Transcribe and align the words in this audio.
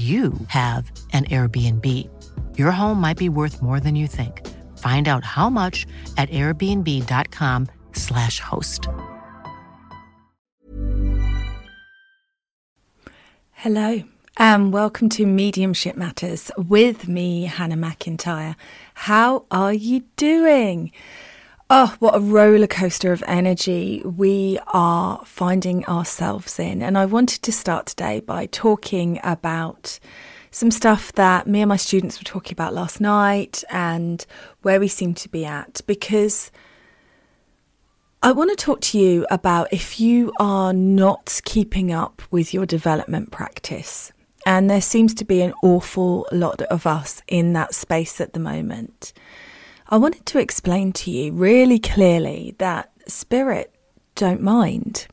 you 0.00 0.32
have 0.46 0.92
an 1.12 1.24
Airbnb. 1.24 2.08
Your 2.56 2.70
home 2.70 3.00
might 3.00 3.16
be 3.16 3.28
worth 3.28 3.60
more 3.60 3.80
than 3.80 3.96
you 3.96 4.06
think. 4.06 4.46
Find 4.78 5.08
out 5.08 5.24
how 5.24 5.50
much 5.50 5.84
at 6.16 6.30
airbnb.com/slash 6.30 8.40
host. 8.40 8.86
Hello, 13.52 14.04
and 14.38 14.72
welcome 14.72 15.08
to 15.10 15.26
Mediumship 15.26 15.96
Matters 15.96 16.50
with 16.56 17.08
me, 17.08 17.44
Hannah 17.44 17.76
McIntyre. 17.76 18.56
How 18.94 19.44
are 19.50 19.74
you 19.74 20.04
doing? 20.16 20.92
Oh, 21.72 21.94
what 22.00 22.16
a 22.16 22.20
roller 22.20 22.66
coaster 22.66 23.12
of 23.12 23.22
energy 23.28 24.02
we 24.04 24.58
are 24.66 25.22
finding 25.24 25.86
ourselves 25.86 26.58
in. 26.58 26.82
And 26.82 26.98
I 26.98 27.06
wanted 27.06 27.42
to 27.42 27.52
start 27.52 27.86
today 27.86 28.18
by 28.18 28.46
talking 28.46 29.20
about 29.22 30.00
some 30.50 30.72
stuff 30.72 31.12
that 31.12 31.46
me 31.46 31.60
and 31.60 31.68
my 31.68 31.76
students 31.76 32.18
were 32.18 32.24
talking 32.24 32.54
about 32.54 32.74
last 32.74 33.00
night 33.00 33.62
and 33.70 34.26
where 34.62 34.80
we 34.80 34.88
seem 34.88 35.14
to 35.14 35.28
be 35.28 35.44
at 35.44 35.80
because 35.86 36.50
I 38.20 38.32
want 38.32 38.50
to 38.50 38.56
talk 38.56 38.80
to 38.80 38.98
you 38.98 39.24
about 39.30 39.72
if 39.72 40.00
you 40.00 40.32
are 40.40 40.72
not 40.72 41.40
keeping 41.44 41.92
up 41.92 42.20
with 42.32 42.52
your 42.52 42.66
development 42.66 43.30
practice. 43.30 44.10
And 44.44 44.68
there 44.68 44.80
seems 44.80 45.14
to 45.14 45.24
be 45.24 45.40
an 45.40 45.54
awful 45.62 46.26
lot 46.32 46.62
of 46.62 46.84
us 46.84 47.22
in 47.28 47.52
that 47.52 47.76
space 47.76 48.20
at 48.20 48.32
the 48.32 48.40
moment. 48.40 49.12
I 49.92 49.96
wanted 49.96 50.24
to 50.26 50.38
explain 50.38 50.92
to 50.92 51.10
you 51.10 51.32
really 51.32 51.80
clearly 51.80 52.54
that 52.58 52.92
spirit 53.08 53.74
don't 54.14 54.40
mind. 54.40 55.08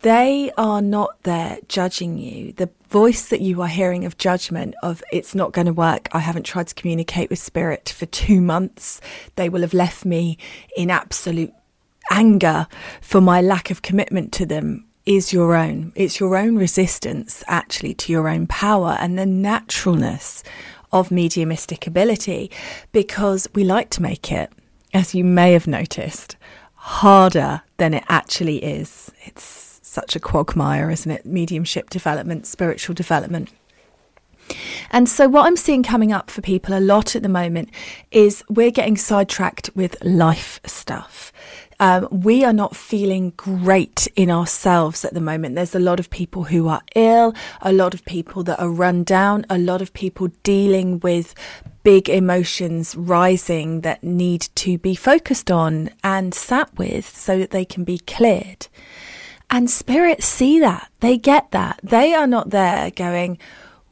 They 0.00 0.50
are 0.56 0.80
not 0.80 1.22
there 1.24 1.58
judging 1.68 2.16
you. 2.16 2.52
The 2.52 2.70
voice 2.88 3.28
that 3.28 3.42
you 3.42 3.60
are 3.60 3.68
hearing 3.68 4.06
of 4.06 4.16
judgment 4.16 4.74
of 4.82 5.04
it's 5.12 5.34
not 5.34 5.52
going 5.52 5.66
to 5.66 5.74
work. 5.74 6.08
I 6.12 6.20
haven't 6.20 6.44
tried 6.44 6.68
to 6.68 6.74
communicate 6.74 7.28
with 7.28 7.38
spirit 7.38 7.90
for 7.90 8.06
two 8.06 8.40
months. 8.40 9.02
They 9.36 9.50
will 9.50 9.60
have 9.60 9.74
left 9.74 10.06
me 10.06 10.38
in 10.78 10.88
absolute 10.88 11.52
anger 12.10 12.66
for 13.02 13.20
my 13.20 13.42
lack 13.42 13.70
of 13.70 13.82
commitment 13.82 14.32
to 14.32 14.46
them 14.46 14.86
is 15.04 15.34
your 15.34 15.54
own. 15.54 15.92
It's 15.94 16.18
your 16.18 16.36
own 16.36 16.56
resistance 16.56 17.44
actually 17.46 17.92
to 17.94 18.12
your 18.12 18.28
own 18.28 18.46
power 18.46 18.96
and 18.98 19.18
the 19.18 19.26
naturalness 19.26 20.42
of 20.94 21.10
mediumistic 21.10 21.86
ability 21.86 22.50
because 22.92 23.48
we 23.54 23.64
like 23.64 23.90
to 23.90 24.00
make 24.00 24.32
it, 24.32 24.50
as 24.94 25.14
you 25.14 25.24
may 25.24 25.52
have 25.52 25.66
noticed, 25.66 26.36
harder 26.74 27.60
than 27.76 27.92
it 27.92 28.04
actually 28.08 28.64
is. 28.64 29.10
It's 29.24 29.80
such 29.82 30.14
a 30.14 30.20
quagmire, 30.20 30.90
isn't 30.90 31.10
it? 31.10 31.26
Mediumship 31.26 31.90
development, 31.90 32.46
spiritual 32.46 32.94
development. 32.94 33.50
And 34.90 35.08
so, 35.08 35.26
what 35.26 35.46
I'm 35.46 35.56
seeing 35.56 35.82
coming 35.82 36.12
up 36.12 36.30
for 36.30 36.42
people 36.42 36.76
a 36.76 36.80
lot 36.80 37.16
at 37.16 37.22
the 37.22 37.28
moment 37.28 37.70
is 38.10 38.44
we're 38.48 38.70
getting 38.70 38.96
sidetracked 38.96 39.70
with 39.74 39.96
life 40.04 40.60
stuff 40.66 41.32
um, 41.80 42.08
we 42.10 42.44
are 42.44 42.52
not 42.52 42.76
feeling 42.76 43.32
great 43.36 44.06
in 44.16 44.30
ourselves 44.30 45.04
at 45.04 45.14
the 45.14 45.20
moment. 45.20 45.54
There's 45.54 45.74
a 45.74 45.80
lot 45.80 46.00
of 46.00 46.10
people 46.10 46.44
who 46.44 46.68
are 46.68 46.82
ill, 46.94 47.34
a 47.60 47.72
lot 47.72 47.94
of 47.94 48.04
people 48.04 48.42
that 48.44 48.60
are 48.60 48.70
run 48.70 49.04
down, 49.04 49.44
a 49.50 49.58
lot 49.58 49.82
of 49.82 49.92
people 49.92 50.28
dealing 50.42 51.00
with 51.00 51.34
big 51.82 52.08
emotions 52.08 52.96
rising 52.96 53.82
that 53.82 54.02
need 54.02 54.48
to 54.54 54.78
be 54.78 54.94
focused 54.94 55.50
on 55.50 55.90
and 56.02 56.34
sat 56.34 56.76
with 56.78 57.06
so 57.06 57.38
that 57.38 57.50
they 57.50 57.64
can 57.64 57.84
be 57.84 57.98
cleared. 57.98 58.66
And 59.50 59.70
spirits 59.70 60.26
see 60.26 60.58
that, 60.60 60.90
they 61.00 61.18
get 61.18 61.50
that. 61.50 61.78
They 61.82 62.14
are 62.14 62.26
not 62.26 62.50
there 62.50 62.90
going, 62.90 63.38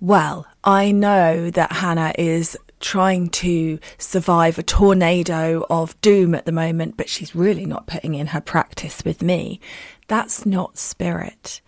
well, 0.01 0.47
I 0.65 0.91
know 0.91 1.51
that 1.51 1.73
Hannah 1.73 2.13
is 2.19 2.57
trying 2.83 3.31
to 3.31 3.79
survive 3.97 4.59
a 4.59 4.63
tornado 4.63 5.65
of 5.71 5.99
doom 6.03 6.35
at 6.35 6.45
the 6.45 6.53
moment, 6.53 6.97
but 6.99 7.09
she's 7.09 7.35
really 7.35 7.65
not 7.65 7.87
putting 7.87 8.15
in 8.15 8.29
her 8.29 8.41
practice 8.41 9.03
with 9.05 9.23
me. 9.23 9.61
That's 10.09 10.45
not 10.45 10.77
spirit. 10.77 11.63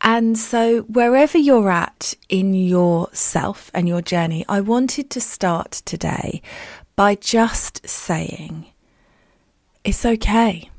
And 0.00 0.38
so, 0.38 0.82
wherever 0.82 1.36
you're 1.36 1.70
at 1.70 2.14
in 2.28 2.54
yourself 2.54 3.70
and 3.74 3.88
your 3.88 4.02
journey, 4.02 4.44
I 4.48 4.60
wanted 4.60 5.10
to 5.10 5.20
start 5.20 5.82
today 5.84 6.40
by 6.94 7.16
just 7.16 7.88
saying, 7.88 8.66
it's 9.82 10.04
okay. 10.04 10.70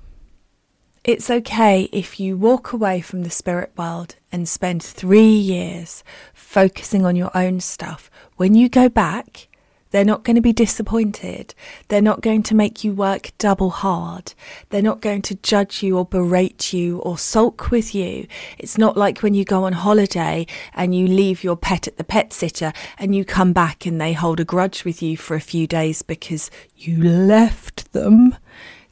It's 1.04 1.31
okay 1.31 1.89
if 1.92 2.19
you 2.19 2.38
walk 2.38 2.74
away 2.74 3.01
from 3.01 3.24
the 3.24 3.31
spirit 3.31 3.72
world 3.75 4.16
and 4.31 4.48
spend 4.48 4.83
three 4.83 5.33
years 5.33 6.04
focusing 6.33 7.06
on 7.06 7.16
your 7.16 7.31
own 7.36 7.60
stuff. 7.60 8.12
When 8.38 8.54
you 8.54 8.69
go 8.69 8.88
back, 8.88 9.48
they're 9.92 10.06
not 10.06 10.24
going 10.24 10.36
to 10.36 10.42
be 10.42 10.54
disappointed. 10.54 11.54
They're 11.88 12.02
not 12.02 12.22
going 12.22 12.44
to 12.44 12.56
make 12.56 12.84
you 12.84 12.94
work 12.94 13.32
double 13.38 13.70
hard. 13.70 14.34
They're 14.70 14.82
not 14.82 15.02
going 15.02 15.22
to 15.24 15.36
judge 15.36 15.84
you 15.84 15.98
or 15.98 16.06
berate 16.06 16.74
you 16.74 17.00
or 17.00 17.18
sulk 17.18 17.72
with 17.72 17.94
you. 17.94 18.28
It's 18.58 18.78
not 18.78 18.98
like 18.98 19.20
when 19.20 19.34
you 19.34 19.46
go 19.46 19.66
on 19.66 19.74
holiday 19.74 20.48
and 20.74 20.96
you 20.96 21.08
leave 21.08 21.44
your 21.44 21.58
pet 21.58 21.88
at 21.88 21.98
the 21.98 22.04
pet 22.04 22.34
sitter 22.34 22.74
and 22.98 23.16
you 23.16 23.24
come 23.26 23.54
back 23.54 23.86
and 23.86 24.00
they 24.00 24.14
hold 24.14 24.40
a 24.40 24.46
grudge 24.46 24.84
with 24.84 25.02
you 25.02 25.18
for 25.18 25.36
a 25.36 25.42
few 25.42 25.68
days 25.68 26.02
because 26.02 26.50
you 26.76 27.04
left 27.04 27.92
them. 27.94 28.36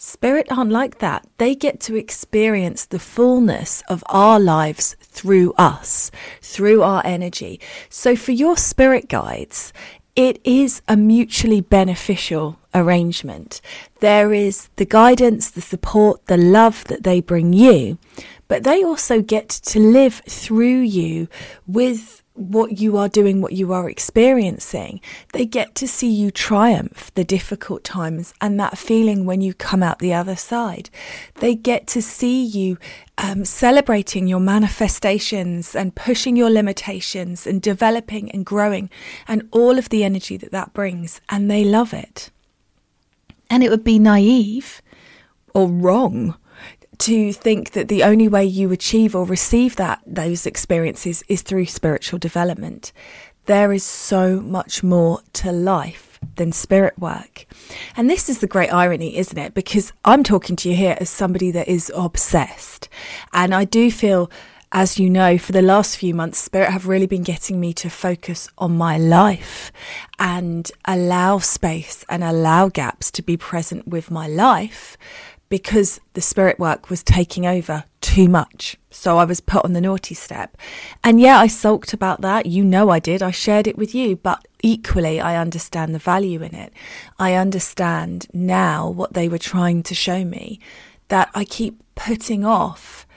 Spirit 0.02 0.48
aren't 0.50 0.72
like 0.72 1.00
that. 1.00 1.28
They 1.40 1.56
get 1.56 1.82
to 1.82 1.98
experience 1.98 2.86
the 2.86 3.00
fullness 3.00 3.84
of 3.90 4.02
our 4.08 4.40
lives 4.40 4.96
through 5.02 5.52
us, 5.58 6.10
through 6.42 6.84
our 6.84 7.02
energy. 7.04 7.60
So 7.90 8.16
for 8.16 8.32
your 8.32 8.56
spirit 8.56 9.10
guides, 9.10 9.74
it 10.20 10.38
is 10.44 10.82
a 10.86 10.98
mutually 10.98 11.62
beneficial 11.62 12.60
arrangement. 12.76 13.62
There 14.02 14.34
is 14.34 14.68
the 14.76 14.84
guidance, 14.84 15.50
the 15.50 15.62
support, 15.62 16.26
the 16.26 16.36
love 16.36 16.84
that 16.90 17.04
they 17.04 17.22
bring 17.22 17.54
you, 17.54 17.98
but 18.50 18.66
they 18.66 18.84
also 18.84 19.22
get 19.22 19.48
to 19.48 19.80
live 19.80 20.16
through 20.28 20.82
you 20.82 21.30
with 21.66 22.22
what 22.40 22.80
you 22.80 22.98
are 22.98 23.10
doing, 23.10 23.42
what 23.42 23.52
you 23.52 23.74
are 23.74 23.90
experiencing. 23.90 25.02
They 25.34 25.46
get 25.46 25.76
to 25.76 25.88
see 25.88 26.10
you 26.10 26.32
triumph 26.32 27.12
the 27.14 27.26
difficult 27.26 27.84
times 27.84 28.34
and 28.40 28.58
that 28.60 28.78
feeling 28.78 29.26
when 29.26 29.42
you 29.42 29.54
come 29.54 29.84
out 29.84 30.00
the 30.00 30.14
other 30.14 30.38
side. 30.38 30.90
They 31.36 31.54
get 31.54 31.86
to 31.88 32.02
see 32.02 32.44
you 32.44 32.78
um, 33.18 33.44
celebrating 33.44 34.28
your 34.28 34.40
manifestations 34.40 35.76
and 35.76 35.96
pushing 35.96 36.38
your 36.38 36.50
limitations 36.50 37.46
and 37.46 37.62
developing 37.62 38.32
and 38.32 38.46
growing 38.46 38.90
and 39.28 39.48
all 39.52 39.78
of 39.78 39.90
the 39.90 40.06
energy 40.06 40.38
that 40.38 40.52
that 40.52 40.74
brings. 40.74 41.20
And 41.28 41.52
they 41.52 41.66
love 41.66 41.94
it. 41.94 42.32
And 43.50 43.64
it 43.64 43.70
would 43.70 43.84
be 43.84 44.00
naive 44.00 44.82
or 45.54 45.68
wrong 45.68 46.36
to 47.00 47.34
think 47.34 47.72
that 47.72 47.88
the 47.88 48.04
only 48.04 48.28
way 48.28 48.46
you 48.46 48.72
achieve 48.72 49.16
or 49.16 49.26
receive 49.26 49.76
that 49.78 50.02
those 50.06 50.46
experiences 50.46 51.24
is 51.28 51.42
through 51.42 51.66
spiritual 51.66 52.20
development. 52.20 52.92
There 53.46 53.74
is 53.74 53.84
so 53.84 54.40
much 54.42 54.84
more 54.84 55.22
to 55.34 55.52
life 55.52 56.20
than 56.36 56.52
spirit 56.52 57.00
work. 57.00 57.46
And 57.96 58.10
this 58.10 58.30
is 58.30 58.40
the 58.40 58.48
great 58.48 58.72
irony, 58.72 59.18
isn't 59.18 59.38
it? 59.38 59.54
Because 59.54 59.94
I'm 60.06 60.24
talking 60.24 60.56
to 60.58 60.70
you 60.70 60.76
here 60.76 60.98
as 61.00 61.10
somebody 61.10 61.50
that 61.52 61.68
is 61.68 61.92
obsessed. 61.96 62.90
And 63.34 63.56
I 63.56 63.64
do 63.64 63.90
feel 63.90 64.30
as 64.72 65.00
you 65.00 65.10
know, 65.10 65.38
for 65.38 65.52
the 65.52 65.64
last 65.64 65.98
few 65.98 66.14
months, 66.14 66.38
Spirit 66.38 66.70
have 66.70 66.88
really 66.88 67.08
been 67.08 67.24
getting 67.24 67.60
me 67.60 67.74
to 67.74 67.90
focus 67.90 68.50
on 68.60 68.78
my 68.78 69.00
life 69.00 69.72
and 70.20 70.72
allow 70.86 71.40
space 71.40 72.06
and 72.08 72.24
allow 72.24 72.70
gaps 72.70 73.10
to 73.12 73.24
be 73.24 73.36
present 73.36 73.88
with 73.88 74.12
my 74.12 74.28
life 74.28 74.96
because 75.50 76.00
the 76.14 76.22
spirit 76.22 76.60
work 76.60 76.90
was 76.90 77.04
taking 77.04 77.46
over 77.46 77.84
too 78.02 78.30
much. 78.30 78.78
So 78.92 79.18
I 79.18 79.26
was 79.26 79.42
put 79.42 79.66
on 79.66 79.74
the 79.74 79.82
naughty 79.82 80.16
step. 80.16 80.56
And 81.04 81.20
yeah, 81.20 81.40
I 81.40 81.48
sulked 81.48 81.92
about 81.94 82.22
that. 82.22 82.46
You 82.46 82.64
know 82.64 82.90
I 82.90 83.00
did. 83.00 83.22
I 83.22 83.32
shared 83.32 83.68
it 83.68 83.78
with 83.78 83.94
you. 83.94 84.16
But 84.16 84.48
equally, 84.62 85.20
I 85.20 85.36
understand 85.36 85.94
the 85.94 86.00
value 86.00 86.42
in 86.42 86.56
it. 86.56 86.72
I 87.18 87.34
understand 87.34 88.28
now 88.32 88.90
what 88.90 89.14
they 89.14 89.28
were 89.28 89.40
trying 89.40 89.84
to 89.84 89.96
show 89.96 90.24
me 90.24 90.60
that 91.10 91.30
I 91.34 91.44
keep 91.44 91.82
putting 91.96 92.46
off 92.46 93.08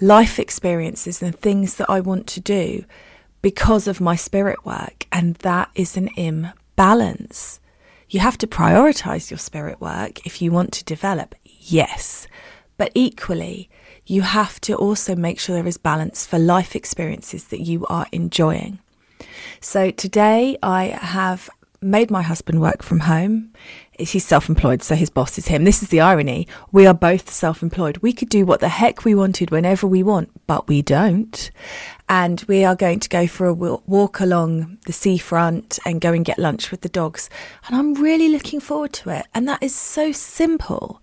life 0.00 0.38
experiences 0.38 1.22
and 1.22 1.38
things 1.38 1.76
that 1.76 1.88
I 1.88 2.00
want 2.00 2.26
to 2.28 2.40
do 2.40 2.84
because 3.42 3.86
of 3.86 4.00
my 4.00 4.16
spirit 4.16 4.64
work. 4.64 5.06
And 5.12 5.36
that 5.36 5.70
is 5.74 5.96
an 5.96 6.08
imbalance. 6.16 7.60
You 8.08 8.20
have 8.20 8.38
to 8.38 8.46
prioritize 8.46 9.30
your 9.30 9.38
spirit 9.38 9.80
work 9.80 10.26
if 10.26 10.42
you 10.42 10.50
want 10.50 10.72
to 10.72 10.84
develop 10.84 11.34
yes. 11.72 12.26
But 12.76 12.92
equally, 12.94 13.68
you 14.06 14.22
have 14.22 14.60
to 14.62 14.74
also 14.74 15.14
make 15.14 15.38
sure 15.38 15.54
there 15.54 15.66
is 15.66 15.76
balance 15.76 16.26
for 16.26 16.38
life 16.38 16.74
experiences 16.74 17.44
that 17.44 17.60
you 17.60 17.86
are 17.86 18.06
enjoying. 18.12 18.78
So 19.60 19.90
today 19.90 20.56
I 20.62 20.86
have 20.86 21.50
made 21.82 22.10
my 22.10 22.22
husband 22.22 22.60
work 22.60 22.82
from 22.82 23.00
home. 23.00 23.52
He's 23.98 24.24
self 24.24 24.48
employed, 24.48 24.82
so 24.82 24.94
his 24.94 25.10
boss 25.10 25.36
is 25.36 25.48
him. 25.48 25.64
This 25.64 25.82
is 25.82 25.90
the 25.90 26.00
irony. 26.00 26.46
We 26.72 26.86
are 26.86 26.94
both 26.94 27.30
self 27.30 27.62
employed. 27.62 27.98
We 27.98 28.12
could 28.12 28.30
do 28.30 28.46
what 28.46 28.60
the 28.60 28.68
heck 28.68 29.04
we 29.04 29.14
wanted 29.14 29.50
whenever 29.50 29.86
we 29.86 30.02
want, 30.02 30.30
but 30.46 30.68
we 30.68 30.80
don't. 30.82 31.50
And 32.08 32.42
we 32.48 32.64
are 32.64 32.74
going 32.74 33.00
to 33.00 33.08
go 33.08 33.26
for 33.26 33.46
a 33.46 33.54
walk 33.54 34.20
along 34.20 34.78
the 34.86 34.92
seafront 34.92 35.78
and 35.84 36.00
go 36.00 36.12
and 36.12 36.24
get 36.24 36.38
lunch 36.38 36.70
with 36.70 36.80
the 36.80 36.88
dogs. 36.88 37.28
And 37.66 37.76
I'm 37.76 37.94
really 37.94 38.28
looking 38.28 38.60
forward 38.60 38.92
to 38.94 39.10
it. 39.10 39.26
And 39.34 39.46
that 39.48 39.62
is 39.62 39.74
so 39.74 40.12
simple 40.12 41.02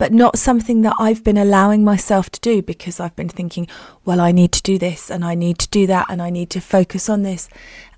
but 0.00 0.14
not 0.14 0.38
something 0.38 0.80
that 0.80 0.96
I've 0.98 1.22
been 1.22 1.36
allowing 1.36 1.84
myself 1.84 2.30
to 2.30 2.40
do 2.40 2.62
because 2.62 3.00
I've 3.00 3.14
been 3.16 3.28
thinking, 3.28 3.66
well, 4.06 4.18
I 4.18 4.32
need 4.32 4.50
to 4.52 4.62
do 4.62 4.78
this 4.78 5.10
and 5.10 5.22
I 5.22 5.34
need 5.34 5.58
to 5.58 5.68
do 5.68 5.86
that 5.88 6.06
and 6.08 6.22
I 6.22 6.30
need 6.30 6.48
to 6.50 6.60
focus 6.62 7.10
on 7.10 7.22
this. 7.22 7.50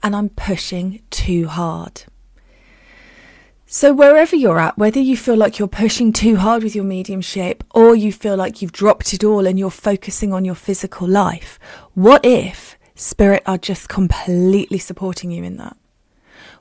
And 0.02 0.16
I'm 0.16 0.30
pushing 0.30 1.00
too 1.10 1.46
hard. 1.46 2.02
So, 3.66 3.94
wherever 3.94 4.34
you're 4.34 4.58
at, 4.58 4.76
whether 4.76 4.98
you 4.98 5.16
feel 5.16 5.36
like 5.36 5.60
you're 5.60 5.68
pushing 5.68 6.12
too 6.12 6.34
hard 6.38 6.64
with 6.64 6.74
your 6.74 6.84
mediumship 6.84 7.62
or 7.70 7.94
you 7.94 8.12
feel 8.12 8.34
like 8.34 8.60
you've 8.60 8.72
dropped 8.72 9.14
it 9.14 9.22
all 9.22 9.46
and 9.46 9.56
you're 9.56 9.70
focusing 9.70 10.32
on 10.32 10.44
your 10.44 10.56
physical 10.56 11.06
life, 11.06 11.60
what 11.94 12.24
if 12.24 12.76
spirit 12.96 13.44
are 13.46 13.58
just 13.58 13.88
completely 13.88 14.78
supporting 14.78 15.30
you 15.30 15.44
in 15.44 15.56
that? 15.58 15.76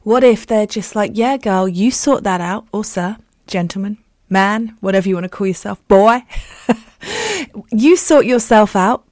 What 0.03 0.23
if 0.23 0.45
they're 0.45 0.67
just 0.67 0.95
like, 0.95 1.13
yeah, 1.15 1.38
girl, 1.38 1.67
you 1.67 1.89
sort 1.89 2.23
that 2.25 2.41
out, 2.41 2.67
or 2.71 2.83
sir, 2.85 3.17
gentleman, 3.47 3.97
man, 4.31 4.77
whatever 4.79 5.09
you 5.09 5.15
want 5.15 5.25
to 5.25 5.29
call 5.29 5.45
yourself, 5.45 5.85
boy. 5.87 6.23
you 7.71 7.95
sort 7.95 8.25
yourself 8.25 8.75
out. 8.75 9.03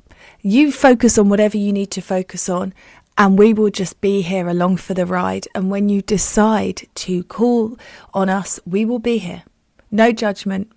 You 0.42 0.72
focus 0.72 1.18
on 1.18 1.30
whatever 1.30 1.58
you 1.58 1.74
need 1.74 1.92
to 1.92 2.02
focus 2.02 2.48
on, 2.48 2.74
and 3.18 3.38
we 3.38 3.54
will 3.54 3.70
just 3.70 4.00
be 4.00 4.22
here 4.22 4.48
along 4.48 4.78
for 4.78 4.94
the 4.94 5.06
ride. 5.06 5.48
And 5.54 5.70
when 5.70 5.90
you 5.90 6.02
decide 6.02 6.88
to 6.96 7.24
call 7.26 7.78
on 8.14 8.30
us, 8.30 8.60
we 8.66 8.86
will 8.86 9.00
be 9.00 9.18
here. 9.18 9.44
No 9.92 10.14
judgment, 10.14 10.72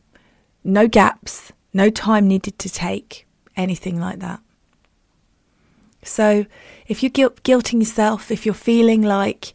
no 0.65 0.89
gaps, 0.89 1.53
no 1.73 1.89
time 1.89 2.27
needed 2.27 2.59
to 2.59 2.69
take, 2.69 3.27
anything 3.57 4.01
like 4.01 4.19
that. 4.19 4.41
So, 6.03 6.47
if 6.89 7.03
you're 7.05 7.11
guilt- 7.11 7.45
guilting 7.45 7.79
yourself, 7.79 8.33
if 8.33 8.45
you're 8.45 8.55
feeling 8.55 9.03
like 9.03 9.55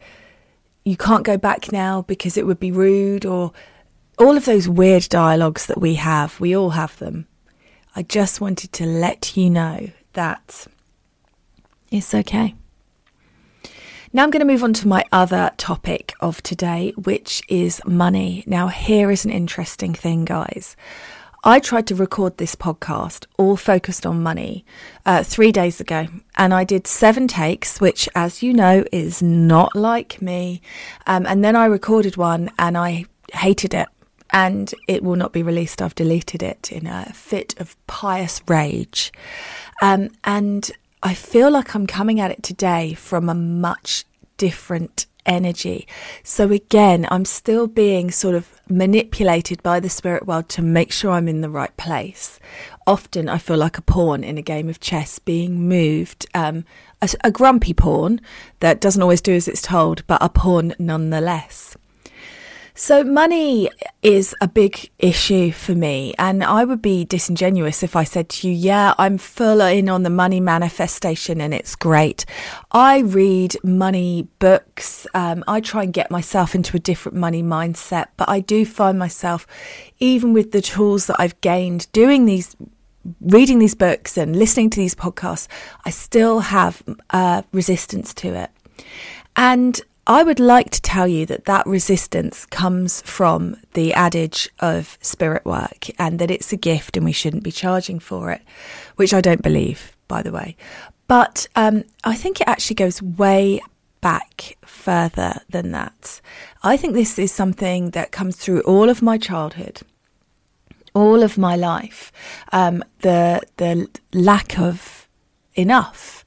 you 0.85 0.95
can't 0.95 1.25
go 1.25 1.35
back 1.35 1.73
now 1.73 2.03
because 2.03 2.37
it 2.37 2.45
would 2.45 2.61
be 2.61 2.71
rude 2.71 3.25
or 3.25 3.51
all 4.17 4.35
of 4.35 4.45
those 4.45 4.67
weird 4.67 5.07
dialogues 5.09 5.67
that 5.67 5.79
we 5.79 5.95
have, 5.95 6.39
we 6.39 6.55
all 6.55 6.71
have 6.71 6.97
them. 6.97 7.27
I 7.95 8.03
just 8.03 8.41
wanted 8.41 8.73
to 8.73 8.85
let 8.85 9.37
you 9.37 9.49
know 9.49 9.89
that 10.13 10.67
it's 11.91 12.13
okay. 12.13 12.55
Now 14.13 14.23
I'm 14.23 14.31
going 14.31 14.45
to 14.45 14.51
move 14.51 14.63
on 14.63 14.73
to 14.73 14.87
my 14.87 15.03
other 15.11 15.51
topic 15.57 16.13
of 16.19 16.41
today, 16.41 16.93
which 16.95 17.43
is 17.47 17.81
money. 17.85 18.43
Now, 18.47 18.67
here 18.67 19.11
is 19.11 19.25
an 19.25 19.31
interesting 19.31 19.93
thing, 19.93 20.25
guys. 20.25 20.75
I 21.43 21.59
tried 21.59 21.87
to 21.87 21.95
record 21.95 22.37
this 22.37 22.55
podcast 22.55 23.25
all 23.37 23.55
focused 23.55 24.05
on 24.05 24.23
money 24.23 24.65
uh, 25.05 25.23
three 25.23 25.51
days 25.51 25.79
ago, 25.79 26.07
and 26.35 26.53
I 26.53 26.63
did 26.63 26.87
seven 26.87 27.27
takes, 27.27 27.79
which, 27.79 28.09
as 28.15 28.41
you 28.41 28.53
know, 28.53 28.83
is 28.91 29.21
not 29.21 29.75
like 29.75 30.21
me. 30.21 30.61
Um, 31.05 31.25
and 31.27 31.43
then 31.43 31.55
I 31.55 31.65
recorded 31.65 32.17
one 32.17 32.49
and 32.57 32.77
I 32.77 33.05
hated 33.33 33.73
it 33.73 33.87
and 34.31 34.73
it 34.87 35.03
will 35.03 35.15
not 35.15 35.33
be 35.33 35.43
released. 35.43 35.81
I've 35.81 35.95
deleted 35.95 36.43
it 36.43 36.71
in 36.71 36.87
a 36.87 37.11
fit 37.13 37.59
of 37.59 37.75
pious 37.87 38.41
rage. 38.47 39.11
Um, 39.81 40.09
and 40.23 40.69
I 41.03 41.13
feel 41.13 41.51
like 41.51 41.75
I'm 41.75 41.87
coming 41.87 42.19
at 42.19 42.31
it 42.31 42.43
today 42.43 42.93
from 42.93 43.29
a 43.29 43.35
much 43.35 44.05
different 44.37 45.05
energy. 45.25 45.87
So 46.23 46.51
again, 46.51 47.05
I'm 47.11 47.25
still 47.25 47.67
being 47.67 48.09
sort 48.11 48.33
of 48.33 48.49
manipulated 48.69 49.61
by 49.61 49.79
the 49.79 49.89
spirit 49.89 50.25
world 50.25 50.49
to 50.49 50.61
make 50.61 50.91
sure 50.91 51.11
I'm 51.11 51.27
in 51.27 51.41
the 51.41 51.49
right 51.49 51.75
place. 51.77 52.39
Often 52.87 53.29
I 53.29 53.37
feel 53.37 53.57
like 53.57 53.77
a 53.77 53.81
pawn 53.81 54.23
in 54.23 54.37
a 54.37 54.41
game 54.41 54.69
of 54.69 54.79
chess 54.79 55.19
being 55.19 55.67
moved, 55.67 56.25
um, 56.33 56.63
a, 57.01 57.09
a 57.23 57.31
grumpy 57.31 57.73
pawn 57.73 58.21
that 58.61 58.79
doesn't 58.79 59.01
always 59.01 59.21
do 59.21 59.33
as 59.33 59.47
it's 59.47 59.61
told, 59.61 60.07
but 60.07 60.23
a 60.23 60.29
pawn 60.29 60.73
nonetheless. 60.79 61.75
So, 62.79 63.03
money 63.03 63.71
is 64.03 64.35
a 64.39 64.47
big 64.47 64.91
issue 64.99 65.51
for 65.51 65.73
me. 65.73 66.13
And 66.19 66.43
I 66.43 66.63
would 66.63 66.79
be 66.79 67.05
disingenuous 67.05 67.81
if 67.81 67.95
I 67.95 68.03
said 68.03 68.29
to 68.29 68.47
you, 68.47 68.53
yeah, 68.53 68.93
I'm 68.99 69.17
full 69.17 69.61
in 69.61 69.89
on 69.89 70.03
the 70.03 70.11
money 70.11 70.39
manifestation 70.39 71.41
and 71.41 71.55
it's 71.55 71.75
great. 71.75 72.23
I 72.71 72.99
read 72.99 73.55
money 73.63 74.27
books. 74.37 75.07
Um, 75.15 75.43
I 75.47 75.59
try 75.59 75.85
and 75.85 75.91
get 75.91 76.11
myself 76.11 76.53
into 76.53 76.77
a 76.77 76.79
different 76.79 77.17
money 77.17 77.41
mindset. 77.41 78.09
But 78.15 78.29
I 78.29 78.41
do 78.41 78.63
find 78.63 78.99
myself, 78.99 79.47
even 79.97 80.31
with 80.31 80.51
the 80.51 80.61
tools 80.61 81.07
that 81.07 81.15
I've 81.17 81.41
gained 81.41 81.91
doing 81.93 82.25
these 82.25 82.55
reading 83.21 83.57
these 83.57 83.73
books 83.73 84.17
and 84.17 84.35
listening 84.35 84.69
to 84.69 84.79
these 84.79 84.93
podcasts, 84.93 85.47
I 85.83 85.89
still 85.89 86.41
have 86.41 86.83
uh, 87.09 87.41
resistance 87.51 88.13
to 88.15 88.35
it. 88.35 88.51
And 89.35 89.81
I 90.09 90.23
would 90.23 90.39
like 90.39 90.69
to 90.69 90.81
tell 90.81 91.05
you 91.05 91.25
that 91.25 91.43
that 91.45 91.67
resistance 91.67 92.45
comes 92.45 93.01
from 93.01 93.57
the 93.73 93.93
adage 93.93 94.49
of 94.61 94.97
spirit 95.01 95.43
work 95.43 95.87
and 95.99 96.17
that 96.19 96.31
it's 96.31 96.53
a 96.53 96.57
gift 96.57 96.95
and 96.95 97.05
we 97.05 97.11
shouldn't 97.11 97.43
be 97.43 97.51
charging 97.51 97.99
for 97.99 98.31
it, 98.31 98.41
which 98.95 99.13
I 99.13 99.19
don't 99.19 99.43
believe, 99.43 99.97
by 100.07 100.21
the 100.21 100.31
way. 100.31 100.55
But 101.09 101.49
um, 101.57 101.83
I 102.05 102.15
think 102.15 102.39
it 102.39 102.47
actually 102.47 102.75
goes 102.75 103.01
way 103.01 103.59
back 103.99 104.57
further 104.65 105.41
than 105.49 105.71
that. 105.71 106.21
I 106.63 106.77
think 106.77 106.93
this 106.93 107.19
is 107.19 107.33
something 107.33 107.89
that 107.89 108.13
comes 108.13 108.37
through 108.37 108.61
all 108.61 108.87
of 108.87 109.01
my 109.01 109.17
childhood, 109.17 109.81
all 110.93 111.21
of 111.21 111.37
my 111.37 111.57
life. 111.57 112.13
Um, 112.53 112.81
the 112.99 113.41
the 113.57 113.89
lack 114.13 114.57
of 114.57 115.09
enough, 115.55 116.25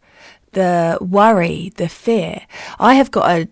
the 0.52 0.98
worry, 1.00 1.72
the 1.76 1.88
fear. 1.88 2.42
I 2.78 2.94
have 2.94 3.10
got 3.10 3.30
a 3.30 3.48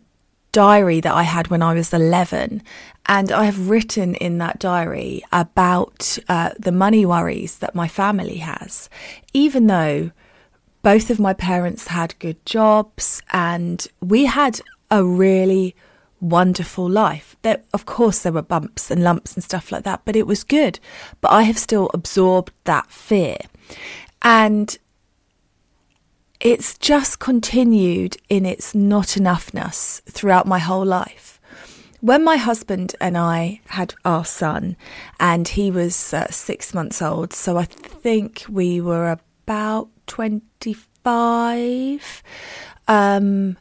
diary 0.52 1.00
that 1.00 1.14
I 1.14 1.22
had 1.22 1.48
when 1.48 1.62
I 1.62 1.74
was 1.74 1.92
11. 1.92 2.62
And 3.06 3.32
I 3.32 3.44
have 3.44 3.68
written 3.70 4.14
in 4.14 4.38
that 4.38 4.58
diary 4.58 5.22
about 5.32 6.18
uh, 6.28 6.50
the 6.58 6.72
money 6.72 7.06
worries 7.06 7.58
that 7.58 7.74
my 7.74 7.88
family 7.88 8.38
has, 8.38 8.90
even 9.32 9.66
though 9.66 10.10
both 10.82 11.10
of 11.10 11.18
my 11.18 11.32
parents 11.32 11.88
had 11.88 12.18
good 12.18 12.44
jobs 12.46 13.22
and 13.32 13.86
we 14.00 14.26
had 14.26 14.60
a 14.90 15.04
really 15.04 15.74
wonderful 16.20 16.88
life. 16.88 17.36
There, 17.42 17.62
of 17.72 17.86
course, 17.86 18.20
there 18.20 18.32
were 18.32 18.42
bumps 18.42 18.90
and 18.90 19.02
lumps 19.02 19.34
and 19.34 19.44
stuff 19.44 19.70
like 19.72 19.84
that, 19.84 20.02
but 20.04 20.16
it 20.16 20.26
was 20.26 20.44
good. 20.44 20.80
But 21.20 21.32
I 21.32 21.42
have 21.42 21.58
still 21.58 21.90
absorbed 21.94 22.52
that 22.64 22.90
fear. 22.90 23.38
And 24.22 24.76
it's 26.40 26.78
just 26.78 27.18
continued 27.18 28.16
in 28.28 28.46
its 28.46 28.72
not 28.74 29.08
enoughness 29.08 30.00
throughout 30.04 30.46
my 30.46 30.58
whole 30.58 30.84
life. 30.84 31.40
When 32.00 32.22
my 32.22 32.36
husband 32.36 32.94
and 33.00 33.18
I 33.18 33.60
had 33.66 33.92
our 34.04 34.24
son, 34.24 34.76
and 35.18 35.48
he 35.48 35.72
was 35.72 36.14
uh, 36.14 36.28
six 36.30 36.72
months 36.72 37.02
old, 37.02 37.32
so 37.32 37.58
I 37.58 37.64
think 37.64 38.44
we 38.48 38.80
were 38.80 39.10
about 39.10 39.88
25, 40.06 42.22
um, 42.86 43.56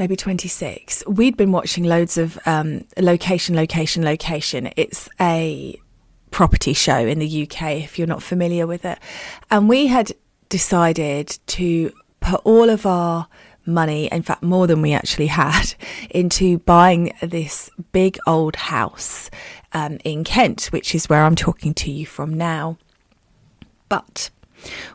maybe 0.00 0.16
26, 0.16 1.04
we'd 1.06 1.36
been 1.36 1.52
watching 1.52 1.84
loads 1.84 2.18
of 2.18 2.40
um, 2.44 2.84
location, 2.98 3.54
location, 3.54 4.04
location. 4.04 4.72
It's 4.76 5.08
a 5.20 5.80
property 6.32 6.72
show 6.72 6.98
in 6.98 7.20
the 7.20 7.44
UK, 7.44 7.82
if 7.82 8.00
you're 8.00 8.08
not 8.08 8.20
familiar 8.20 8.66
with 8.66 8.84
it. 8.84 8.98
And 9.48 9.68
we 9.68 9.86
had 9.86 10.10
decided 10.52 11.38
to 11.46 11.90
put 12.20 12.42
all 12.44 12.68
of 12.68 12.84
our 12.84 13.26
money, 13.64 14.06
in 14.12 14.20
fact, 14.20 14.42
more 14.42 14.66
than 14.66 14.82
we 14.82 14.92
actually 14.92 15.28
had, 15.28 15.74
into 16.10 16.58
buying 16.58 17.10
this 17.22 17.70
big 17.92 18.18
old 18.26 18.56
house 18.56 19.30
um, 19.72 19.96
in 20.04 20.24
Kent, 20.24 20.66
which 20.66 20.94
is 20.94 21.08
where 21.08 21.24
I'm 21.24 21.36
talking 21.36 21.72
to 21.72 21.90
you 21.90 22.04
from 22.04 22.34
now. 22.34 22.76
But 23.88 24.28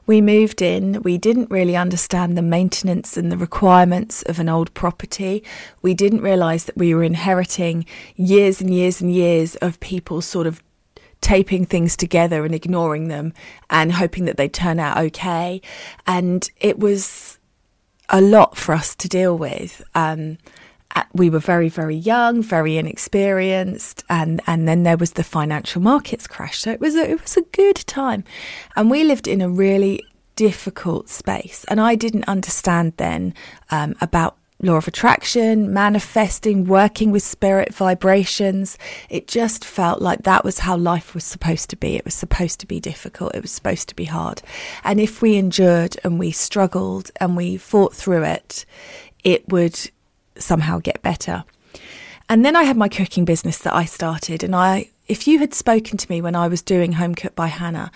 we 0.06 0.22
moved 0.22 0.62
in. 0.62 1.02
We 1.02 1.18
didn't 1.18 1.50
really 1.50 1.76
understand 1.76 2.38
the 2.38 2.44
maintenance 2.44 3.18
and 3.18 3.32
the 3.32 3.38
requirements 3.38 4.22
of 4.24 4.40
an 4.40 4.50
old 4.50 4.72
property. 4.76 5.44
We 5.82 5.96
didn't 5.96 6.22
realise 6.22 6.66
that 6.66 6.78
we 6.78 6.94
were 6.94 7.04
inheriting 7.04 7.88
years 8.16 8.62
and 8.62 8.72
years 8.72 9.02
and 9.02 9.12
years 9.12 9.56
of 9.56 9.80
people 9.80 10.22
sort 10.22 10.46
of 10.46 10.62
taping 11.22 11.66
things 11.66 11.98
together 11.98 12.46
and 12.46 12.54
ignoring 12.54 13.08
them 13.08 13.34
and 13.70 13.92
hoping 13.92 14.26
that 14.26 14.38
they'd 14.38 14.54
turn 14.54 14.80
out 14.80 14.98
okay. 14.98 15.62
And 16.06 16.50
it 16.62 16.80
was 16.80 17.40
a 18.10 18.22
lot 18.22 18.58
for 18.58 18.74
us 18.74 18.96
to 18.96 19.08
deal 19.08 19.38
with. 19.38 19.84
Um, 19.96 20.38
we 21.14 21.30
were 21.30 21.40
very, 21.40 21.70
very 21.70 21.96
young, 21.96 22.42
very 22.42 22.78
inexperienced, 22.78 24.04
and, 24.10 24.42
and 24.48 24.68
then 24.68 24.84
there 24.84 24.98
was 24.98 25.12
the 25.12 25.24
financial 25.24 25.82
markets 25.82 26.28
crash. 26.28 26.60
So 26.60 26.72
it 26.72 26.80
was 26.80 26.96
a, 26.96 27.10
it 27.10 27.22
was 27.22 27.38
a 27.38 27.42
good 27.42 27.76
time, 27.76 28.24
and 28.76 28.90
we 28.90 29.04
lived 29.04 29.28
in 29.28 29.42
a 29.42 29.50
really 29.50 30.04
difficult 30.36 31.10
space. 31.10 31.66
And 31.68 31.80
I 31.82 31.96
didn't 31.96 32.28
understand 32.28 32.94
then 32.98 33.34
um, 33.70 33.96
about 34.02 34.38
law 34.62 34.76
of 34.76 34.88
attraction, 34.88 35.72
manifesting, 35.72 36.66
working 36.66 37.12
with 37.12 37.22
spirit 37.22 37.74
vibrations. 37.74 38.78
It 39.10 39.28
just 39.28 39.64
felt 39.64 40.02
like 40.02 40.24
that 40.24 40.44
was 40.44 40.60
how 40.60 40.76
life 40.76 41.14
was 41.14 41.24
supposed 41.24 41.70
to 41.70 41.76
be. 41.76 41.96
It 41.96 42.06
was 42.06 42.16
supposed 42.16 42.60
to 42.62 42.68
be 42.68 42.80
difficult. 42.80 43.36
It 43.36 43.42
was 43.42 43.52
supposed 43.52 43.88
to 43.90 43.96
be 43.96 44.06
hard. 44.06 44.42
And 44.84 45.00
if 45.00 45.22
we 45.22 45.36
endured 45.36 45.98
and 46.04 46.18
we 46.18 46.32
struggled 46.32 47.12
and 47.20 47.38
we 47.38 47.58
fought 47.58 47.94
through 47.94 48.24
it, 48.24 48.66
it 49.24 49.48
would 49.50 49.80
somehow 50.38 50.80
get 50.80 51.02
better. 51.04 51.44
And 52.30 52.44
then 52.44 52.56
I 52.56 52.64
had 52.64 52.78
my 52.78 52.90
cooking 52.90 53.26
business 53.26 53.60
that 53.60 53.76
I 53.76 53.86
started. 53.86 54.44
And 54.44 54.56
I, 54.56 54.90
if 55.08 55.28
you 55.28 55.40
had 55.40 55.54
spoken 55.54 55.98
to 55.98 56.12
me 56.12 56.20
when 56.20 56.36
I 56.36 56.48
was 56.48 56.62
doing 56.62 56.94
Home 56.94 57.14
Cooked 57.14 57.36
by 57.36 57.48
Hannah, 57.48 57.92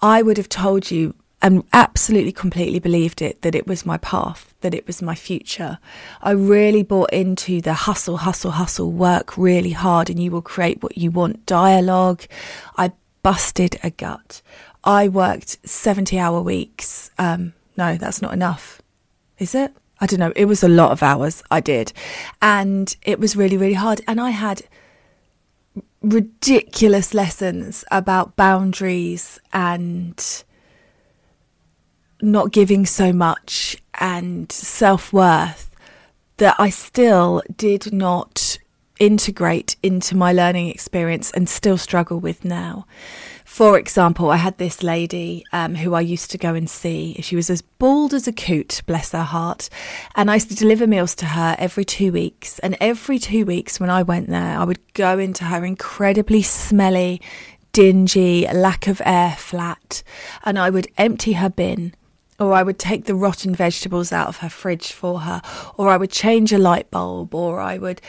I 0.00 0.20
would 0.22 0.36
have 0.36 0.48
told 0.48 0.90
you 0.90 1.14
and 1.42 1.64
absolutely 1.72 2.30
completely 2.30 2.78
believed 2.78 3.20
it 3.20 3.42
that 3.42 3.56
it 3.56 3.66
was 3.66 3.84
my 3.84 3.98
path, 3.98 4.54
that 4.60 4.72
it 4.72 4.86
was 4.86 5.02
my 5.02 5.16
future. 5.16 5.78
I 6.22 6.30
really 6.30 6.84
bought 6.84 7.12
into 7.12 7.60
the 7.60 7.74
hustle, 7.74 8.18
hustle, 8.18 8.52
hustle, 8.52 8.92
work 8.92 9.36
really 9.36 9.72
hard 9.72 10.08
and 10.08 10.22
you 10.22 10.30
will 10.30 10.40
create 10.40 10.82
what 10.82 10.96
you 10.96 11.10
want 11.10 11.44
dialogue. 11.44 12.22
I 12.78 12.92
busted 13.24 13.78
a 13.82 13.90
gut. 13.90 14.40
I 14.84 15.08
worked 15.08 15.58
70 15.68 16.16
hour 16.16 16.40
weeks. 16.40 17.10
Um, 17.18 17.54
no, 17.76 17.96
that's 17.96 18.22
not 18.22 18.32
enough. 18.32 18.80
Is 19.38 19.54
it? 19.54 19.74
I 20.00 20.06
don't 20.06 20.20
know. 20.20 20.32
It 20.36 20.44
was 20.44 20.62
a 20.62 20.68
lot 20.68 20.92
of 20.92 21.02
hours 21.02 21.42
I 21.50 21.60
did. 21.60 21.92
And 22.40 22.94
it 23.02 23.18
was 23.18 23.34
really, 23.36 23.56
really 23.56 23.74
hard. 23.74 24.00
And 24.06 24.20
I 24.20 24.30
had 24.30 24.62
ridiculous 26.02 27.14
lessons 27.14 27.84
about 27.90 28.36
boundaries 28.36 29.40
and 29.52 30.44
not 32.22 32.52
giving 32.52 32.86
so 32.86 33.12
much 33.12 33.76
and 33.94 34.50
self 34.50 35.12
worth 35.12 35.70
that 36.38 36.56
I 36.58 36.70
still 36.70 37.42
did 37.56 37.92
not 37.92 38.58
integrate 38.98 39.76
into 39.82 40.16
my 40.16 40.32
learning 40.32 40.68
experience 40.68 41.30
and 41.32 41.48
still 41.48 41.76
struggle 41.76 42.20
with 42.20 42.44
now. 42.44 42.86
For 43.44 43.76
example, 43.76 44.30
I 44.30 44.36
had 44.36 44.56
this 44.56 44.82
lady 44.82 45.44
um, 45.52 45.74
who 45.74 45.92
I 45.92 46.00
used 46.00 46.30
to 46.30 46.38
go 46.38 46.54
and 46.54 46.70
see. 46.70 47.20
She 47.20 47.36
was 47.36 47.50
as 47.50 47.60
bald 47.60 48.14
as 48.14 48.26
a 48.26 48.32
coot, 48.32 48.80
bless 48.86 49.12
her 49.12 49.24
heart. 49.24 49.68
And 50.14 50.30
I 50.30 50.34
used 50.34 50.48
to 50.50 50.56
deliver 50.56 50.86
meals 50.86 51.14
to 51.16 51.26
her 51.26 51.54
every 51.58 51.84
two 51.84 52.12
weeks. 52.12 52.60
And 52.60 52.78
every 52.80 53.18
two 53.18 53.44
weeks 53.44 53.78
when 53.78 53.90
I 53.90 54.04
went 54.04 54.28
there, 54.28 54.58
I 54.58 54.64
would 54.64 54.80
go 54.94 55.18
into 55.18 55.44
her 55.44 55.64
incredibly 55.66 56.40
smelly, 56.40 57.20
dingy, 57.72 58.46
lack 58.46 58.86
of 58.86 59.02
air 59.04 59.36
flat. 59.38 60.02
And 60.44 60.58
I 60.58 60.70
would 60.70 60.88
empty 60.96 61.34
her 61.34 61.50
bin 61.50 61.92
or 62.42 62.52
I 62.52 62.62
would 62.62 62.78
take 62.78 63.04
the 63.04 63.14
rotten 63.14 63.54
vegetables 63.54 64.12
out 64.12 64.28
of 64.28 64.38
her 64.38 64.48
fridge 64.48 64.92
for 64.92 65.20
her, 65.20 65.40
or 65.76 65.88
I 65.88 65.96
would 65.96 66.10
change 66.10 66.52
a 66.52 66.58
light 66.58 66.90
bulb, 66.90 67.34
or 67.34 67.60
I 67.60 67.78
would, 67.78 68.00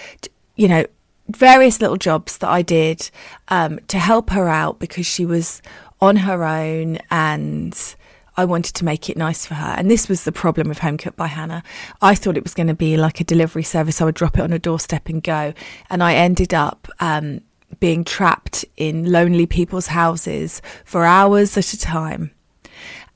you 0.56 0.68
know, 0.68 0.86
various 1.30 1.80
little 1.80 1.98
jobs 1.98 2.38
that 2.40 2.50
I 2.50 2.62
did 2.62 3.10
um, 3.48 3.80
to 3.88 4.00
help 4.00 4.32
her 4.32 4.50
out 4.50 4.80
because 4.80 5.06
she 5.06 5.26
was 5.26 5.62
on 6.02 6.18
her 6.18 6.44
own 6.44 6.98
and 7.10 7.96
I 8.36 8.46
wanted 8.46 8.76
to 8.76 8.86
make 8.86 9.10
it 9.10 9.16
nice 9.16 9.46
for 9.46 9.54
her. 9.54 9.76
And 9.78 9.90
this 9.90 10.10
was 10.10 10.24
the 10.24 10.32
problem 10.32 10.68
with 10.68 10.80
Home 10.80 10.98
Cooked 10.98 11.16
by 11.16 11.28
Hannah. 11.28 11.64
I 12.02 12.16
thought 12.16 12.36
it 12.36 12.44
was 12.44 12.56
going 12.56 12.68
to 12.68 12.74
be 12.74 12.98
like 12.98 13.20
a 13.20 13.24
delivery 13.24 13.64
service. 13.64 14.02
I 14.02 14.06
would 14.06 14.16
drop 14.16 14.38
it 14.38 14.42
on 14.42 14.52
a 14.52 14.60
doorstep 14.60 15.08
and 15.08 15.22
go. 15.22 15.54
And 15.90 16.04
I 16.04 16.16
ended 16.16 16.54
up 16.54 16.88
um, 17.00 17.42
being 17.80 18.04
trapped 18.04 18.66
in 18.76 19.12
lonely 19.12 19.46
people's 19.46 19.88
houses 19.88 20.62
for 20.84 21.06
hours 21.06 21.56
at 21.58 21.74
a 21.74 21.80
time 21.80 22.32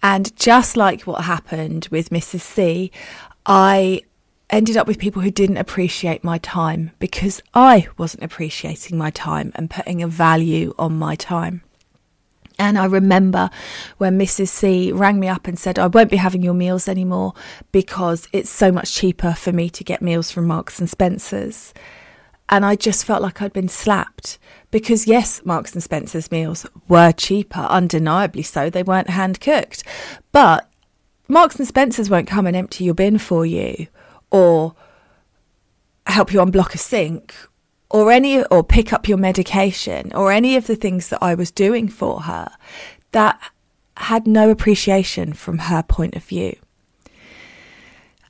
and 0.01 0.35
just 0.35 0.77
like 0.77 1.01
what 1.03 1.23
happened 1.23 1.87
with 1.91 2.09
Mrs. 2.09 2.41
C, 2.41 2.91
I 3.45 4.01
ended 4.49 4.77
up 4.77 4.87
with 4.87 4.99
people 4.99 5.21
who 5.21 5.31
didn't 5.31 5.57
appreciate 5.57 6.23
my 6.23 6.37
time 6.37 6.91
because 6.99 7.41
I 7.53 7.87
wasn't 7.97 8.23
appreciating 8.23 8.97
my 8.97 9.09
time 9.09 9.51
and 9.55 9.69
putting 9.69 10.01
a 10.01 10.07
value 10.07 10.73
on 10.79 10.97
my 10.97 11.15
time. 11.15 11.61
And 12.59 12.77
I 12.77 12.85
remember 12.85 13.49
when 13.97 14.17
Mrs. 14.17 14.47
C 14.47 14.91
rang 14.91 15.19
me 15.19 15.27
up 15.27 15.47
and 15.47 15.59
said, 15.59 15.77
I 15.77 15.87
won't 15.87 16.09
be 16.09 16.17
having 16.17 16.41
your 16.41 16.55
meals 16.55 16.87
anymore 16.87 17.33
because 17.71 18.27
it's 18.31 18.49
so 18.49 18.71
much 18.71 18.93
cheaper 18.93 19.33
for 19.33 19.51
me 19.51 19.69
to 19.69 19.83
get 19.83 20.01
meals 20.01 20.31
from 20.31 20.47
Marks 20.47 20.79
and 20.79 20.89
Spencer's. 20.89 21.73
And 22.49 22.65
I 22.65 22.75
just 22.75 23.05
felt 23.05 23.21
like 23.21 23.41
I'd 23.41 23.53
been 23.53 23.67
slapped 23.67 24.39
because 24.71 25.07
yes, 25.07 25.41
Marks 25.45 25.73
and 25.73 25.83
Spencer's 25.83 26.31
meals 26.31 26.65
were 26.87 27.11
cheaper, 27.11 27.61
undeniably 27.61 28.43
so. 28.43 28.69
They 28.69 28.83
weren't 28.83 29.09
hand 29.09 29.39
cooked, 29.39 29.83
but 30.31 30.69
Marks 31.27 31.57
and 31.57 31.67
Spencer's 31.67 32.09
won't 32.09 32.27
come 32.27 32.47
and 32.47 32.55
empty 32.55 32.85
your 32.85 32.93
bin 32.93 33.17
for 33.17 33.45
you, 33.45 33.87
or 34.31 34.75
help 36.05 36.31
you 36.31 36.39
unblock 36.39 36.73
a 36.73 36.77
sink, 36.77 37.33
or 37.89 38.11
any 38.11 38.43
or 38.45 38.63
pick 38.63 38.93
up 38.93 39.07
your 39.07 39.17
medication, 39.17 40.13
or 40.13 40.31
any 40.31 40.55
of 40.55 40.67
the 40.67 40.75
things 40.75 41.09
that 41.09 41.21
I 41.21 41.33
was 41.33 41.51
doing 41.51 41.89
for 41.89 42.21
her. 42.21 42.49
That 43.11 43.39
had 43.97 44.27
no 44.27 44.49
appreciation 44.49 45.33
from 45.33 45.57
her 45.57 45.83
point 45.83 46.15
of 46.15 46.23
view. 46.23 46.55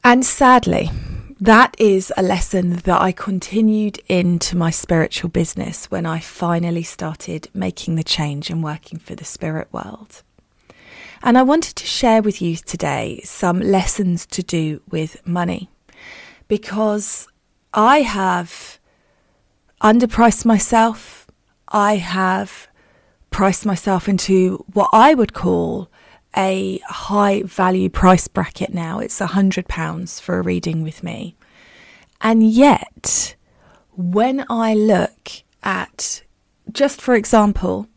And 0.03 0.25
sadly, 0.25 0.89
that 1.39 1.75
is 1.77 2.11
a 2.17 2.23
lesson 2.23 2.77
that 2.77 3.01
I 3.01 3.11
continued 3.11 3.99
into 4.07 4.57
my 4.57 4.71
spiritual 4.71 5.29
business 5.29 5.85
when 5.91 6.05
I 6.05 6.19
finally 6.19 6.83
started 6.83 7.49
making 7.53 7.95
the 7.95 8.03
change 8.03 8.49
and 8.49 8.63
working 8.63 8.97
for 8.97 9.13
the 9.13 9.25
spirit 9.25 9.67
world. 9.71 10.23
And 11.21 11.37
I 11.37 11.43
wanted 11.43 11.75
to 11.75 11.85
share 11.85 12.21
with 12.21 12.41
you 12.41 12.55
today 12.55 13.21
some 13.23 13.59
lessons 13.59 14.25
to 14.27 14.41
do 14.41 14.81
with 14.89 15.25
money 15.27 15.69
because 16.47 17.27
I 17.73 18.01
have 18.01 18.79
underpriced 19.81 20.45
myself. 20.45 21.27
I 21.67 21.97
have 21.97 22.67
priced 23.29 23.65
myself 23.65 24.09
into 24.09 24.65
what 24.73 24.89
I 24.93 25.13
would 25.13 25.33
call 25.33 25.91
a 26.37 26.79
high 26.87 27.41
value 27.43 27.89
price 27.89 28.27
bracket 28.27 28.73
now. 28.73 28.99
It's 28.99 29.19
a 29.19 29.27
hundred 29.27 29.67
pounds 29.67 30.19
for 30.19 30.37
a 30.37 30.43
reading 30.43 30.83
with 30.83 31.03
me. 31.03 31.35
And 32.21 32.47
yet, 32.47 33.35
when 33.95 34.45
I 34.49 34.75
look 34.75 35.31
at, 35.63 36.23
just 36.71 37.01
for 37.01 37.15
example, 37.15 37.87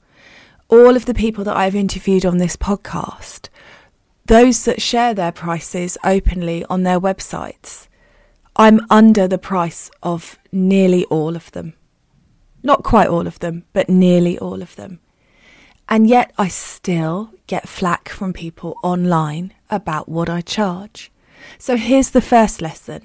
all 0.69 0.97
of 0.97 1.05
the 1.05 1.15
people 1.15 1.45
that 1.45 1.57
I've 1.57 1.75
interviewed 1.75 2.25
on 2.25 2.39
this 2.39 2.57
podcast, 2.57 3.49
those 4.27 4.65
that 4.65 4.81
share 4.81 5.13
their 5.13 5.33
prices 5.33 5.99
openly 6.03 6.65
on 6.71 6.83
their 6.83 7.01
websites, 7.01 7.89
I'm 8.57 8.81
under 8.89 9.29
the 9.29 9.39
price 9.39 9.91
of 10.03 10.39
nearly 10.51 11.05
all 11.07 11.37
of 11.37 11.51
them. 11.53 11.75
Not 12.63 12.85
quite 12.85 13.09
all 13.09 13.27
of 13.27 13.39
them, 13.39 13.65
but 13.73 13.89
nearly 13.89 14.39
all 14.39 14.63
of 14.63 14.77
them. 14.77 15.01
And 15.91 16.07
yet 16.07 16.33
I 16.39 16.47
still 16.47 17.33
get 17.49 17.69
flack 17.69 18.09
from 18.09 18.33
people 18.33 18.77
online 18.85 19.53
about 19.69 20.09
what 20.09 20.29
I 20.29 20.41
charge. 20.41 21.11
So 21.59 21.77
here's 21.77 22.11
the 22.11 22.21
first 22.21 22.63
lesson 22.63 23.03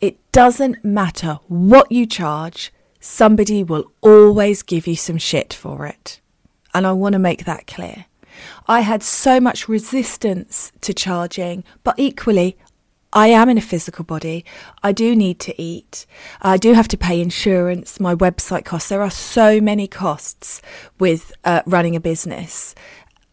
it 0.00 0.16
doesn't 0.32 0.84
matter 0.84 1.40
what 1.48 1.90
you 1.90 2.06
charge, 2.06 2.72
somebody 3.00 3.64
will 3.64 3.90
always 4.00 4.62
give 4.62 4.86
you 4.86 4.94
some 4.94 5.18
shit 5.18 5.52
for 5.52 5.86
it. 5.86 6.20
And 6.72 6.86
I 6.86 6.92
want 6.92 7.14
to 7.14 7.18
make 7.18 7.44
that 7.44 7.66
clear. 7.66 8.06
I 8.68 8.82
had 8.82 9.02
so 9.02 9.40
much 9.40 9.68
resistance 9.68 10.70
to 10.82 10.94
charging, 10.94 11.64
but 11.82 11.98
equally, 11.98 12.56
I 13.12 13.28
am 13.28 13.48
in 13.48 13.58
a 13.58 13.62
physical 13.62 14.04
body. 14.04 14.44
I 14.82 14.92
do 14.92 15.16
need 15.16 15.40
to 15.40 15.60
eat. 15.60 16.06
I 16.40 16.56
do 16.56 16.74
have 16.74 16.86
to 16.88 16.96
pay 16.96 17.20
insurance, 17.20 17.98
my 17.98 18.14
website 18.14 18.64
costs. 18.64 18.88
There 18.88 19.02
are 19.02 19.10
so 19.10 19.60
many 19.60 19.88
costs 19.88 20.62
with 20.98 21.32
uh, 21.44 21.62
running 21.66 21.96
a 21.96 22.00
business. 22.00 22.74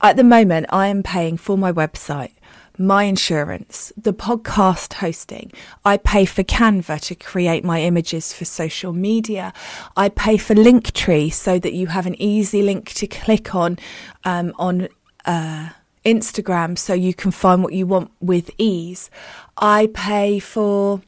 At 0.01 0.15
the 0.15 0.23
moment, 0.23 0.67
I 0.69 0.87
am 0.87 1.03
paying 1.03 1.37
for 1.37 1.59
my 1.59 1.71
website, 1.71 2.33
my 2.79 3.03
insurance, 3.03 3.93
the 3.95 4.13
podcast 4.13 4.93
hosting. 4.93 5.51
I 5.85 5.97
pay 5.97 6.25
for 6.25 6.43
Canva 6.43 6.99
to 7.01 7.15
create 7.15 7.63
my 7.63 7.81
images 7.81 8.33
for 8.33 8.45
social 8.45 8.93
media. 8.93 9.53
I 9.95 10.09
pay 10.09 10.37
for 10.37 10.55
Linktree 10.55 11.31
so 11.31 11.59
that 11.59 11.73
you 11.73 11.87
have 11.87 12.07
an 12.07 12.19
easy 12.19 12.63
link 12.63 12.93
to 12.93 13.05
click 13.05 13.53
on 13.53 13.77
um, 14.23 14.53
on. 14.57 14.87
Uh, 15.25 15.69
Instagram 16.05 16.77
so 16.77 16.93
you 16.93 17.13
can 17.13 17.31
find 17.31 17.61
what 17.61 17.73
you 17.73 17.85
want 17.85 18.09
with 18.21 18.49
ease. 18.57 19.09
I 19.57 19.89
pay 19.93 20.39
for, 20.39 21.01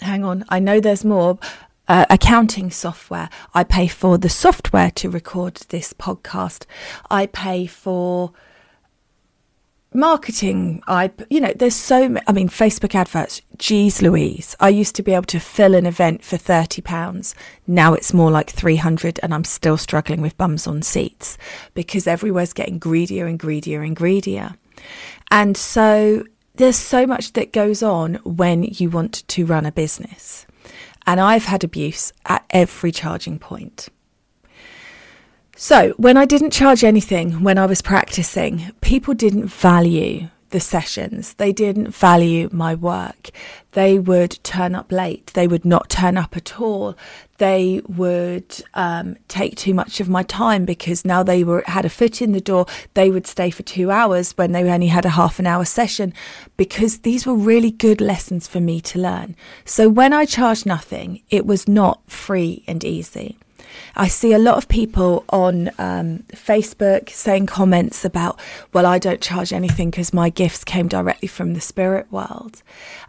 hang 0.00 0.24
on, 0.24 0.44
I 0.48 0.58
know 0.58 0.80
there's 0.80 1.04
more. 1.04 1.38
Uh, 1.88 2.04
accounting 2.10 2.68
software. 2.68 3.30
I 3.54 3.62
pay 3.62 3.86
for 3.86 4.18
the 4.18 4.28
software 4.28 4.90
to 4.96 5.08
record 5.08 5.54
this 5.68 5.92
podcast. 5.92 6.64
I 7.12 7.26
pay 7.26 7.66
for 7.66 8.32
marketing 9.96 10.82
i 10.86 11.10
you 11.30 11.40
know 11.40 11.52
there's 11.56 11.74
so 11.74 12.16
i 12.26 12.32
mean 12.32 12.50
facebook 12.50 12.94
adverts 12.94 13.40
geez 13.56 14.02
louise 14.02 14.54
i 14.60 14.68
used 14.68 14.94
to 14.94 15.02
be 15.02 15.14
able 15.14 15.24
to 15.24 15.40
fill 15.40 15.74
an 15.74 15.86
event 15.86 16.22
for 16.22 16.36
30 16.36 16.82
pounds 16.82 17.34
now 17.66 17.94
it's 17.94 18.12
more 18.12 18.30
like 18.30 18.50
300 18.50 19.18
and 19.22 19.32
i'm 19.32 19.44
still 19.44 19.78
struggling 19.78 20.20
with 20.20 20.36
bums 20.36 20.66
on 20.66 20.82
seats 20.82 21.38
because 21.72 22.06
everywhere's 22.06 22.52
getting 22.52 22.78
greedier 22.78 23.24
and 23.24 23.38
greedier 23.38 23.80
and 23.80 23.96
greedier 23.96 24.54
and 25.30 25.56
so 25.56 26.24
there's 26.56 26.76
so 26.76 27.06
much 27.06 27.32
that 27.34 27.52
goes 27.52 27.82
on 27.82 28.14
when 28.24 28.64
you 28.64 28.90
want 28.90 29.26
to 29.28 29.46
run 29.46 29.66
a 29.66 29.72
business. 29.72 30.46
And 31.06 31.20
i've 31.20 31.44
had 31.44 31.62
abuse 31.62 32.12
at 32.24 32.44
every 32.50 32.90
charging 32.90 33.38
point. 33.38 33.88
So, 35.58 35.94
when 35.96 36.18
I 36.18 36.26
didn't 36.26 36.50
charge 36.50 36.84
anything 36.84 37.42
when 37.42 37.56
I 37.56 37.64
was 37.64 37.80
practicing, 37.80 38.72
people 38.82 39.14
didn't 39.14 39.46
value 39.46 40.28
the 40.56 40.60
sessions. 40.60 41.34
They 41.34 41.52
didn't 41.52 41.90
value 41.94 42.48
my 42.50 42.74
work. 42.74 43.28
They 43.72 43.98
would 43.98 44.42
turn 44.42 44.74
up 44.74 44.90
late. 44.90 45.26
They 45.34 45.46
would 45.46 45.66
not 45.66 45.90
turn 45.90 46.16
up 46.16 46.34
at 46.34 46.58
all. 46.58 46.96
They 47.36 47.82
would 47.86 48.62
um, 48.72 49.18
take 49.28 49.56
too 49.56 49.74
much 49.74 50.00
of 50.00 50.08
my 50.08 50.22
time 50.22 50.64
because 50.64 51.04
now 51.04 51.22
they 51.22 51.44
were 51.44 51.62
had 51.66 51.84
a 51.84 51.90
foot 51.90 52.22
in 52.22 52.32
the 52.32 52.40
door. 52.40 52.64
They 52.94 53.10
would 53.10 53.26
stay 53.26 53.50
for 53.50 53.64
two 53.64 53.90
hours 53.90 54.32
when 54.38 54.52
they 54.52 54.64
only 54.70 54.86
had 54.86 55.04
a 55.04 55.10
half 55.10 55.38
an 55.38 55.46
hour 55.46 55.66
session 55.66 56.14
because 56.56 57.00
these 57.00 57.26
were 57.26 57.34
really 57.34 57.70
good 57.70 58.00
lessons 58.00 58.48
for 58.48 58.60
me 58.60 58.80
to 58.80 58.98
learn. 58.98 59.36
So 59.66 59.90
when 59.90 60.14
I 60.14 60.24
charged 60.24 60.64
nothing, 60.64 61.20
it 61.28 61.44
was 61.44 61.68
not 61.68 62.00
free 62.10 62.64
and 62.66 62.82
easy. 62.82 63.36
I 63.94 64.08
see 64.08 64.32
a 64.32 64.38
lot 64.38 64.56
of 64.56 64.68
people 64.68 65.24
on 65.30 65.70
um, 65.78 66.24
Facebook 66.32 67.10
saying 67.10 67.46
comments 67.46 68.04
about, 68.04 68.38
well, 68.72 68.86
I 68.86 68.98
don't 68.98 69.20
charge 69.20 69.52
anything 69.52 69.90
because 69.90 70.12
my 70.12 70.28
gifts 70.28 70.64
came 70.64 70.88
directly 70.88 71.28
from 71.28 71.54
the 71.54 71.60
spirit 71.60 72.10
world. 72.12 72.62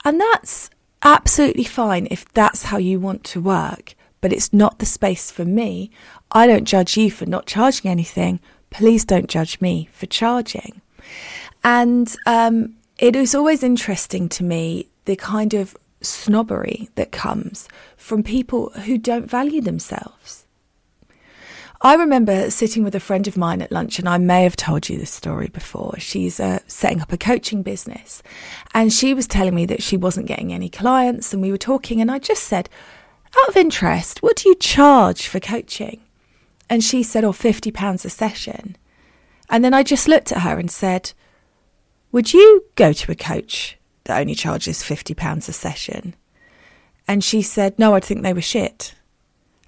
And 0.04 0.20
that's 0.20 0.70
absolutely 1.04 1.64
fine 1.64 2.08
if 2.10 2.26
that's 2.34 2.64
how 2.64 2.78
you 2.78 3.00
want 3.00 3.24
to 3.26 3.42
work, 3.42 3.96
but 4.22 4.34
it's 4.34 4.54
not 4.54 4.80
the 4.80 4.86
space 4.86 5.30
for 5.32 5.46
me. 5.46 5.92
I 6.32 6.48
don't 6.48 6.66
judge 6.66 6.98
you 6.98 7.12
for 7.12 7.26
not 7.26 7.46
charging 7.46 7.92
anything. 7.92 8.40
Please 8.70 9.06
don't 9.06 9.30
judge 9.30 9.62
me 9.62 9.90
for 9.92 10.06
charging. 10.08 10.82
And 11.64 12.14
um, 12.26 12.76
it 12.98 13.16
is 13.16 13.36
always 13.36 13.64
interesting 13.64 14.28
to 14.30 14.44
me 14.44 14.88
the 15.06 15.16
kind 15.16 15.54
of 15.54 15.76
snobbery 16.02 16.90
that 16.96 17.12
comes 17.12 17.68
from 17.96 18.24
people 18.24 18.70
who 18.86 18.98
don't 18.98 19.30
value 19.30 19.62
themselves. 19.62 20.47
I 21.82 21.94
remember 21.96 22.50
sitting 22.50 22.84
with 22.84 22.96
a 22.96 23.00
friend 23.00 23.28
of 23.28 23.38
mine 23.38 23.62
at 23.62 23.72
lunch, 23.72 24.00
and 24.00 24.10
I 24.10 24.18
may 24.18 24.44
have 24.44 24.56
told 24.56 24.90
you 24.90 24.98
this 24.98 25.12
story 25.12 25.48
before. 25.48 25.96
She's 26.00 26.40
uh, 26.40 26.60
setting 26.66 27.02
up 27.02 27.14
a 27.14 27.18
coaching 27.18 27.62
business, 27.62 28.24
and 28.74 28.92
she 28.92 29.14
was 29.14 29.28
telling 29.28 29.54
me 29.54 29.66
that 29.68 29.84
she 29.84 29.96
wasn't 29.96 30.28
getting 30.28 30.52
any 30.52 30.70
clients. 30.70 31.34
And 31.34 31.42
we 31.42 31.52
were 31.52 31.58
talking, 31.58 32.02
and 32.02 32.10
I 32.10 32.18
just 32.18 32.44
said, 32.44 32.68
out 33.40 33.50
of 33.50 33.58
interest, 33.58 34.24
what 34.24 34.38
do 34.38 34.50
you 34.50 34.56
charge 34.56 35.28
for 35.28 35.40
coaching? 35.40 36.02
And 36.70 36.84
she 36.84 37.04
said, 37.04 37.24
oh, 37.24 37.32
£50 37.32 38.06
a 38.06 38.10
session. 38.10 38.76
And 39.50 39.64
then 39.64 39.74
I 39.74 39.84
just 39.84 40.08
looked 40.08 40.32
at 40.32 40.42
her 40.42 40.58
and 40.58 40.70
said, 40.70 41.14
Would 42.12 42.34
you 42.34 42.66
go 42.76 42.92
to 42.92 43.12
a 43.12 43.16
coach 43.16 43.78
that 44.04 44.20
only 44.20 44.36
charges 44.36 44.84
£50 44.84 45.48
a 45.48 45.54
session? 45.54 46.16
And 47.08 47.24
she 47.24 47.42
said, 47.42 47.80
No, 47.80 47.94
I'd 47.94 48.04
think 48.04 48.24
they 48.24 48.34
were 48.34 48.42
shit. 48.42 48.94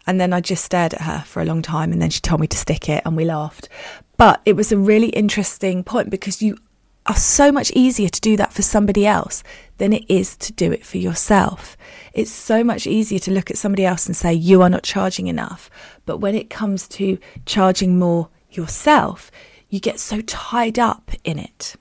And 0.10 0.20
then 0.20 0.34
I 0.34 0.42
just 0.42 0.66
stared 0.66 0.96
at 0.96 1.02
her 1.02 1.20
for 1.28 1.40
a 1.40 1.46
long 1.46 1.62
time 1.62 1.92
and 1.92 2.02
then 2.02 2.10
she 2.10 2.20
told 2.20 2.42
me 2.42 2.48
to 2.48 2.58
stick 2.58 2.90
it 2.90 3.04
and 3.06 3.16
we 3.16 3.26
laughed. 3.26 3.70
But 4.18 4.42
it 4.44 4.56
was 4.56 4.72
a 4.72 4.78
really 4.78 5.10
interesting 5.10 5.84
point 5.84 6.10
because 6.10 6.42
you 6.42 6.58
are 7.06 7.16
so 7.16 7.52
much 7.52 7.70
easier 7.76 8.10
to 8.10 8.20
do 8.20 8.36
that 8.38 8.52
for 8.52 8.64
somebody 8.64 9.06
else 9.06 9.44
than 9.78 9.94
it 9.94 10.04
is 10.10 10.36
to 10.38 10.52
do 10.52 10.72
it 10.72 10.84
for 10.84 10.98
yourself. 10.98 11.78
It's 12.12 12.32
so 12.32 12.64
much 12.64 12.88
easier 12.88 13.20
to 13.20 13.30
look 13.30 13.52
at 13.52 13.60
somebody 13.60 13.86
else 13.86 14.08
and 14.08 14.16
say, 14.16 14.34
you 14.34 14.64
are 14.64 14.70
not 14.70 14.82
charging 14.82 15.28
enough. 15.28 15.70
But 16.08 16.18
when 16.18 16.34
it 16.34 16.50
comes 16.50 16.88
to 16.88 17.20
charging 17.46 18.00
more 18.00 18.30
yourself, 18.50 19.30
you 19.70 19.80
get 19.80 20.00
so 20.00 20.22
tied 20.22 20.80
up 20.80 21.12
in 21.24 21.38
it. 21.38 21.76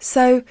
So 0.00 0.42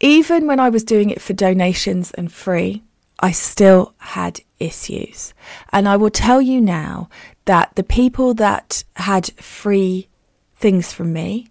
even 0.00 0.46
when 0.46 0.60
I 0.60 0.70
was 0.70 0.82
doing 0.82 1.10
it 1.10 1.20
for 1.20 1.34
donations 1.34 2.10
and 2.12 2.32
free, 2.32 2.84
I 3.20 3.32
still 3.32 3.92
had 3.98 4.40
issues. 4.58 5.34
And 5.72 5.88
I 5.88 5.96
will 5.96 6.10
tell 6.10 6.40
you 6.40 6.60
now 6.60 7.08
that 7.44 7.74
the 7.76 7.82
people 7.82 8.34
that 8.34 8.84
had 8.96 9.32
free 9.34 10.08
things 10.54 10.92
from 10.92 11.12
me, 11.12 11.48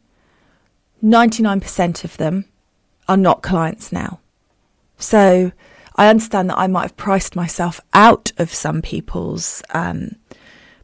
99% 1.04 2.04
of 2.04 2.18
them 2.18 2.46
are 3.08 3.18
not 3.18 3.44
clients 3.44 3.91
now. 3.91 4.20
So 4.98 5.52
I 5.96 6.08
understand 6.08 6.50
that 6.50 6.58
I 6.58 6.68
might 6.68 6.84
have 6.84 6.98
priced 6.98 7.36
myself 7.36 7.80
out 7.94 8.32
of 8.38 8.54
some 8.54 8.82
people's 8.82 9.62
um, 9.74 10.15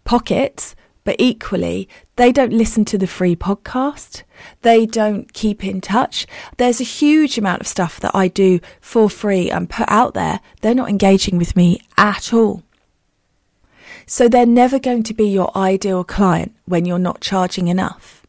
pockets, 0.03 0.75
but 1.03 1.15
equally, 1.17 1.89
they 2.15 2.31
don't 2.31 2.53
listen 2.53 2.85
to 2.85 2.97
the 2.97 3.07
free 3.07 3.35
podcast. 3.35 4.23
They 4.61 4.85
don't 4.85 5.33
keep 5.33 5.63
in 5.65 5.81
touch. 5.81 6.27
There's 6.57 6.79
a 6.79 6.85
huge 6.85 7.37
amount 7.37 7.61
of 7.61 7.67
stuff 7.67 7.99
that 7.99 8.13
I 8.13 8.27
do 8.27 8.59
for 8.79 9.09
free 9.09 9.49
and 9.49 9.69
put 9.69 9.89
out 9.89 10.13
there. 10.13 10.39
They're 10.61 10.75
not 10.75 10.89
engaging 10.89 11.37
with 11.37 11.55
me 11.55 11.81
at 11.97 12.33
all. 12.33 12.63
So 14.05 14.27
they're 14.27 14.45
never 14.45 14.77
going 14.77 15.03
to 15.03 15.13
be 15.13 15.27
your 15.27 15.55
ideal 15.57 16.03
client 16.03 16.55
when 16.65 16.85
you're 16.85 16.99
not 16.99 17.21
charging 17.21 17.67
enough. 17.67 18.21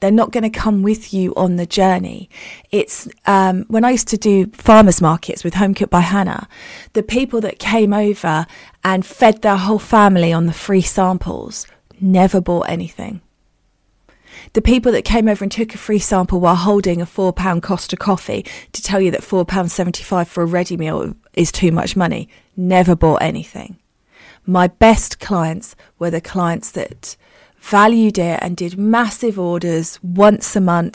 They're 0.00 0.10
not 0.10 0.32
going 0.32 0.44
to 0.44 0.50
come 0.50 0.82
with 0.82 1.12
you 1.12 1.34
on 1.34 1.56
the 1.56 1.66
journey. 1.66 2.30
It's 2.70 3.06
um, 3.26 3.64
when 3.68 3.84
I 3.84 3.90
used 3.90 4.08
to 4.08 4.16
do 4.16 4.46
farmers 4.46 5.00
markets 5.00 5.44
with 5.44 5.54
Home 5.54 5.74
Cooked 5.74 5.90
by 5.90 6.00
Hannah, 6.00 6.48
the 6.94 7.02
people 7.02 7.40
that 7.42 7.58
came 7.58 7.92
over 7.92 8.46
and 8.82 9.04
fed 9.04 9.42
their 9.42 9.56
whole 9.56 9.78
family 9.78 10.32
on 10.32 10.46
the 10.46 10.54
free 10.54 10.80
samples 10.80 11.66
never 12.02 12.40
bought 12.40 12.68
anything. 12.68 13.20
The 14.52 14.62
people 14.62 14.92
that 14.92 15.04
came 15.04 15.28
over 15.28 15.44
and 15.44 15.52
took 15.52 15.74
a 15.74 15.78
free 15.78 15.98
sample 15.98 16.40
while 16.40 16.56
holding 16.56 17.00
a 17.00 17.06
£4 17.06 17.62
Costa 17.62 17.96
coffee 17.96 18.44
to 18.72 18.82
tell 18.82 19.00
you 19.00 19.10
that 19.10 19.22
£4.75 19.22 20.26
for 20.26 20.42
a 20.42 20.46
ready 20.46 20.76
meal 20.76 21.14
is 21.34 21.52
too 21.52 21.72
much 21.72 21.96
money 21.96 22.28
never 22.56 22.94
bought 22.94 23.22
anything. 23.22 23.78
My 24.46 24.68
best 24.68 25.20
clients 25.20 25.76
were 25.98 26.10
the 26.10 26.20
clients 26.20 26.70
that 26.72 27.16
valued 27.60 28.18
it 28.18 28.38
and 28.42 28.56
did 28.56 28.78
massive 28.78 29.38
orders 29.38 29.98
once 30.02 30.56
a 30.56 30.60
month. 30.60 30.94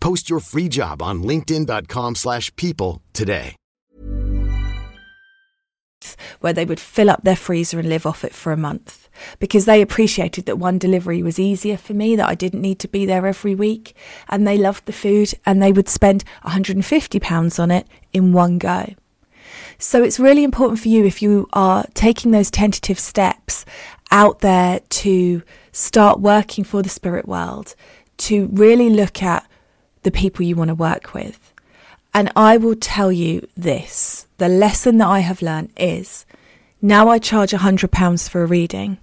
Post 0.00 0.30
your 0.30 0.40
free 0.40 0.68
job 0.68 1.02
on 1.02 1.22
linkedin.com/people 1.22 2.14
slash 2.14 2.54
people 2.56 3.02
today. 3.12 3.56
where 6.40 6.52
they 6.52 6.64
would 6.64 6.80
fill 6.80 7.10
up 7.10 7.24
their 7.24 7.36
freezer 7.36 7.78
and 7.78 7.88
live 7.88 8.06
off 8.06 8.24
it 8.24 8.34
for 8.34 8.52
a 8.52 8.56
month 8.56 9.08
because 9.38 9.64
they 9.64 9.82
appreciated 9.82 10.46
that 10.46 10.58
one 10.58 10.78
delivery 10.78 11.22
was 11.22 11.38
easier 11.38 11.76
for 11.76 11.94
me, 11.94 12.16
that 12.16 12.28
I 12.28 12.34
didn't 12.34 12.62
need 12.62 12.78
to 12.80 12.88
be 12.88 13.06
there 13.06 13.26
every 13.26 13.54
week, 13.54 13.96
and 14.28 14.46
they 14.46 14.56
loved 14.56 14.86
the 14.86 14.92
food 14.92 15.34
and 15.44 15.60
they 15.60 15.72
would 15.72 15.88
spend 15.88 16.24
£150 16.44 17.58
on 17.58 17.70
it 17.70 17.86
in 18.12 18.32
one 18.32 18.58
go. 18.58 18.94
So 19.78 20.02
it's 20.02 20.20
really 20.20 20.44
important 20.44 20.80
for 20.80 20.88
you 20.88 21.04
if 21.04 21.22
you 21.22 21.48
are 21.52 21.86
taking 21.94 22.30
those 22.30 22.50
tentative 22.50 22.98
steps 22.98 23.64
out 24.10 24.40
there 24.40 24.80
to 24.88 25.42
start 25.72 26.20
working 26.20 26.64
for 26.64 26.82
the 26.82 26.88
spirit 26.88 27.26
world, 27.26 27.74
to 28.18 28.48
really 28.52 28.90
look 28.90 29.22
at 29.22 29.47
the 30.08 30.18
people 30.18 30.42
you 30.42 30.56
want 30.56 30.68
to 30.68 30.74
work 30.74 31.12
with. 31.12 31.52
And 32.14 32.32
I 32.34 32.56
will 32.56 32.76
tell 32.76 33.12
you 33.12 33.46
this 33.54 34.26
the 34.38 34.48
lesson 34.48 34.96
that 34.98 35.08
I 35.08 35.18
have 35.18 35.42
learned 35.42 35.70
is 35.76 36.24
now 36.80 37.08
I 37.10 37.18
charge 37.18 37.50
£100 37.50 38.30
for 38.30 38.42
a 38.42 38.46
reading, 38.46 38.96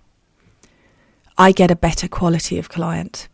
I 1.38 1.52
get 1.52 1.70
a 1.70 1.76
better 1.76 2.08
quality 2.08 2.58
of 2.58 2.70
client. 2.70 3.28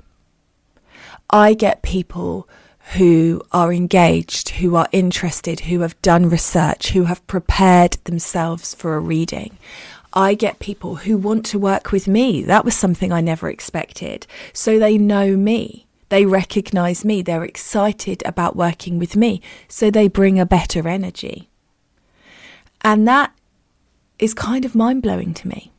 I 1.30 1.54
get 1.54 1.82
people 1.82 2.50
who 2.98 3.42
are 3.54 3.72
engaged, 3.72 4.50
who 4.50 4.76
are 4.76 4.90
interested, 4.92 5.62
who 5.62 5.80
have 5.80 6.02
done 6.02 6.28
research, 6.28 6.90
who 6.90 7.06
have 7.06 7.26
prepared 7.28 7.94
themselves 8.04 8.76
for 8.76 8.96
a 8.96 9.00
reading. 9.00 9.58
I 10.12 10.34
get 10.34 10.60
people 10.60 10.96
who 10.96 11.16
want 11.16 11.46
to 11.48 11.60
work 11.60 11.94
with 11.94 12.06
me. 12.06 12.44
That 12.44 12.66
was 12.66 12.76
something 12.76 13.14
I 13.14 13.22
never 13.22 13.50
expected. 13.50 14.28
So 14.52 14.78
they 14.78 14.98
know 14.98 15.38
me. 15.38 15.86
They 16.12 16.26
recognize 16.26 17.06
me. 17.06 17.22
They're 17.22 17.46
excited 17.46 18.22
about 18.26 18.58
working 18.58 19.00
with 19.00 19.16
me. 19.16 19.42
So 19.70 19.90
they 19.90 20.10
bring 20.10 20.38
a 20.38 20.46
better 20.46 20.86
energy. 20.86 21.50
And 22.82 23.08
that 23.08 23.34
is 24.20 24.34
kind 24.34 24.66
of 24.66 24.76
mind 24.76 25.04
blowing 25.04 25.34
to 25.36 25.48
me. 25.48 25.72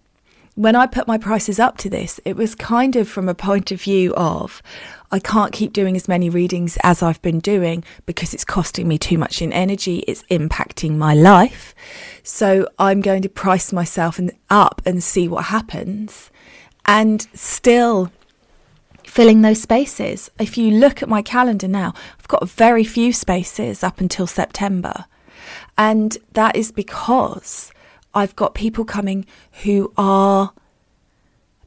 When 0.55 0.75
I 0.75 0.87
put 0.87 1.07
my 1.07 1.19
prices 1.19 1.61
up 1.61 1.77
to 1.79 1.91
this, 1.91 2.19
it 2.25 2.35
was 2.35 2.55
kind 2.55 2.97
of 2.97 3.11
from 3.11 3.29
a 3.29 3.35
point 3.35 3.73
of 3.73 3.83
view 3.83 4.15
of 4.15 4.63
I 5.11 5.19
can't 5.19 5.53
keep 5.53 5.75
doing 5.75 5.97
as 5.97 6.09
many 6.09 6.31
readings 6.31 6.79
as 6.83 7.03
I've 7.03 7.21
been 7.21 7.41
doing 7.41 7.85
because 8.07 8.33
it's 8.33 8.43
costing 8.43 8.89
me 8.89 8.97
too 8.97 9.19
much 9.19 9.43
in 9.43 9.53
energy, 9.53 9.99
it's 10.09 10.23
impacting 10.31 10.97
my 10.97 11.13
life. 11.13 11.75
So 12.23 12.67
I'm 12.79 13.03
going 13.03 13.21
to 13.21 13.29
price 13.29 13.71
myself 13.71 14.19
up 14.49 14.81
and 14.87 15.05
see 15.05 15.29
what 15.29 15.45
happens 15.45 16.31
and 16.87 17.27
still 17.35 18.11
filling 19.13 19.43
those 19.43 19.61
spaces. 19.61 20.31
If 20.41 20.57
you 20.57 20.71
look 20.71 21.03
at 21.03 21.09
my 21.09 21.21
calendar 21.21 21.69
now, 21.69 21.93
I've 22.19 22.29
got 22.29 22.49
very 22.49 22.83
few 22.83 23.13
spaces 23.13 23.85
up 23.85 24.01
until 24.01 24.27
September. 24.27 25.05
And 25.77 26.17
that 26.33 26.57
is 26.57 26.73
because 26.73 27.71
I've 28.15 28.35
got 28.37 28.55
people 28.55 28.87
coming 28.87 29.27
who 29.65 29.93
are 29.99 30.55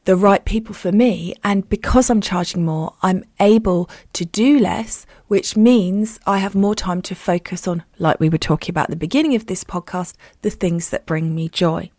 the 0.06 0.16
right 0.16 0.44
people 0.44 0.74
for 0.74 0.90
me. 0.90 1.36
And 1.44 1.68
because 1.68 2.10
I'm 2.10 2.20
charging 2.20 2.64
more, 2.64 2.94
I'm 3.00 3.22
able 3.38 3.88
to 4.14 4.24
do 4.24 4.58
less, 4.58 5.06
which 5.28 5.56
means 5.56 6.18
I 6.26 6.38
have 6.38 6.56
more 6.56 6.74
time 6.74 7.00
to 7.02 7.14
focus 7.14 7.68
on, 7.68 7.84
like 8.00 8.18
we 8.18 8.28
were 8.28 8.38
talking 8.38 8.72
about 8.72 8.86
at 8.86 8.90
the 8.90 8.96
beginning 8.96 9.36
of 9.36 9.46
this 9.46 9.62
podcast, 9.62 10.14
the 10.42 10.50
things 10.50 10.90
that 10.90 11.06
bring 11.06 11.32
me 11.32 11.48
joy. 11.48 11.92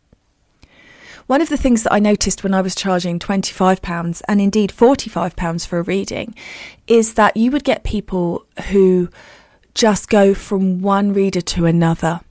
One 1.28 1.42
of 1.42 1.50
the 1.50 1.58
things 1.58 1.84
that 1.84 1.92
I 1.92 2.00
noticed 2.00 2.42
when 2.42 2.54
I 2.54 2.62
was 2.62 2.74
charging 2.74 3.20
£25 3.20 4.22
and 4.30 4.40
indeed 4.40 4.72
£45 4.72 5.68
for 5.68 5.80
a 5.80 5.84
reading 5.84 6.34
is 6.88 7.16
that 7.16 7.36
you 7.36 7.52
would 7.52 7.66
get 7.66 7.84
people 7.84 8.46
who 8.70 9.10
just 9.74 10.08
go 10.10 10.34
from 10.34 10.82
one 10.82 11.12
reader 11.12 11.42
to 11.42 11.66
another. 11.66 12.22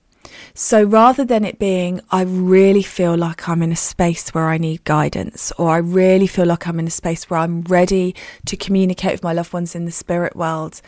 So 0.55 0.83
rather 0.83 1.27
than 1.27 1.45
it 1.45 1.59
being, 1.59 2.01
I 2.11 2.23
really 2.23 2.83
feel 2.83 3.15
like 3.15 3.47
I'm 3.47 3.63
in 3.63 3.71
a 3.71 3.77
space 3.77 4.31
where 4.31 4.49
I 4.49 4.57
need 4.57 4.83
guidance, 4.85 5.53
or 5.59 5.71
I 5.71 5.77
really 5.77 6.27
feel 6.27 6.47
like 6.47 6.67
I'm 6.67 6.79
in 6.79 6.87
a 6.87 6.91
space 6.91 7.29
where 7.29 7.41
I'm 7.41 7.61
ready 7.63 8.15
to 8.47 8.57
communicate 8.57 9.13
with 9.13 9.23
my 9.23 9.35
loved 9.35 9.53
ones 9.53 9.75
in 9.75 9.85
the 9.85 9.91
spirit 9.91 10.35
world 10.35 10.81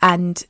and 0.00 0.42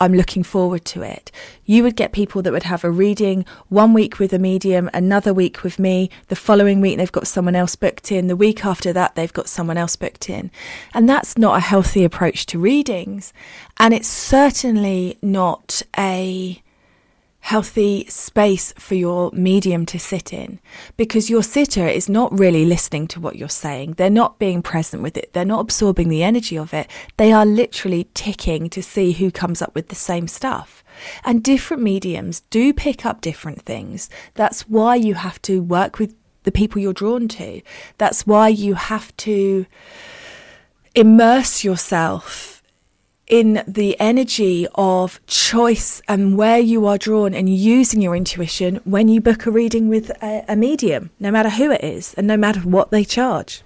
I'm 0.00 0.14
looking 0.14 0.42
forward 0.42 0.84
to 0.86 1.02
it. 1.02 1.30
You 1.66 1.82
would 1.82 1.94
get 1.94 2.12
people 2.12 2.40
that 2.42 2.52
would 2.52 2.62
have 2.64 2.84
a 2.84 2.90
reading 2.90 3.44
one 3.68 3.92
week 3.92 4.18
with 4.18 4.32
a 4.32 4.38
medium, 4.38 4.88
another 4.94 5.34
week 5.34 5.62
with 5.62 5.78
me, 5.78 6.10
the 6.28 6.36
following 6.36 6.80
week 6.80 6.96
they've 6.96 7.12
got 7.12 7.26
someone 7.26 7.54
else 7.54 7.76
booked 7.76 8.10
in, 8.10 8.26
the 8.26 8.36
week 8.36 8.64
after 8.64 8.92
that 8.94 9.14
they've 9.14 9.32
got 9.32 9.48
someone 9.48 9.76
else 9.76 9.96
booked 9.96 10.30
in. 10.30 10.50
And 10.94 11.08
that's 11.08 11.36
not 11.36 11.58
a 11.58 11.60
healthy 11.60 12.02
approach 12.02 12.46
to 12.46 12.58
readings. 12.58 13.34
And 13.78 13.92
it's 13.92 14.08
certainly 14.08 15.18
not 15.22 15.82
a 15.98 16.62
healthy 17.40 18.04
space 18.06 18.72
for 18.78 18.94
your 18.94 19.30
medium 19.32 19.84
to 19.86 19.98
sit 19.98 20.32
in 20.32 20.60
because 20.96 21.30
your 21.30 21.42
sitter 21.42 21.86
is 21.86 22.08
not 22.08 22.38
really 22.38 22.64
listening 22.64 23.08
to 23.08 23.20
what 23.20 23.36
you're 23.36 23.48
saying. 23.48 23.94
They're 23.94 24.10
not 24.10 24.38
being 24.38 24.62
present 24.62 25.02
with 25.02 25.16
it. 25.16 25.32
They're 25.32 25.44
not 25.44 25.60
absorbing 25.60 26.08
the 26.08 26.22
energy 26.22 26.56
of 26.56 26.72
it. 26.74 26.88
They 27.16 27.32
are 27.32 27.46
literally 27.46 28.08
ticking 28.14 28.68
to 28.70 28.82
see 28.82 29.12
who 29.12 29.30
comes 29.30 29.62
up 29.62 29.74
with 29.74 29.88
the 29.88 29.94
same 29.94 30.28
stuff. 30.28 30.84
And 31.24 31.42
different 31.42 31.82
mediums 31.82 32.40
do 32.50 32.72
pick 32.72 33.06
up 33.06 33.20
different 33.20 33.62
things. 33.62 34.10
That's 34.34 34.68
why 34.68 34.96
you 34.96 35.14
have 35.14 35.40
to 35.42 35.62
work 35.62 35.98
with 35.98 36.14
the 36.42 36.52
people 36.52 36.80
you're 36.80 36.92
drawn 36.92 37.26
to. 37.28 37.62
That's 37.98 38.26
why 38.26 38.48
you 38.48 38.74
have 38.74 39.16
to 39.18 39.66
immerse 40.94 41.64
yourself 41.64 42.59
in 43.30 43.62
the 43.66 43.98
energy 44.00 44.66
of 44.74 45.24
choice 45.26 46.02
and 46.08 46.36
where 46.36 46.58
you 46.58 46.84
are 46.86 46.98
drawn 46.98 47.32
and 47.32 47.48
using 47.48 48.02
your 48.02 48.16
intuition 48.16 48.80
when 48.84 49.06
you 49.06 49.20
book 49.20 49.46
a 49.46 49.50
reading 49.50 49.88
with 49.88 50.10
a, 50.20 50.44
a 50.48 50.56
medium, 50.56 51.10
no 51.20 51.30
matter 51.30 51.48
who 51.48 51.70
it 51.70 51.82
is 51.82 52.12
and 52.14 52.26
no 52.26 52.36
matter 52.36 52.60
what 52.60 52.90
they 52.90 53.04
charge. 53.04 53.62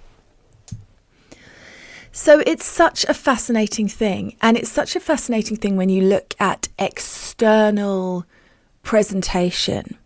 So 2.11 2.43
it's 2.45 2.63
such 2.63 3.05
a 3.05 3.13
fascinating 3.13 3.87
thing. 3.87 4.37
And 4.39 4.55
it's 4.55 4.71
such 4.71 4.95
a 4.95 4.99
fascinating 4.99 5.57
thing 5.57 5.75
when 5.75 5.89
you 5.89 6.03
look 6.03 6.35
at 6.39 6.69
external 6.77 8.25
presentation. 8.83 9.97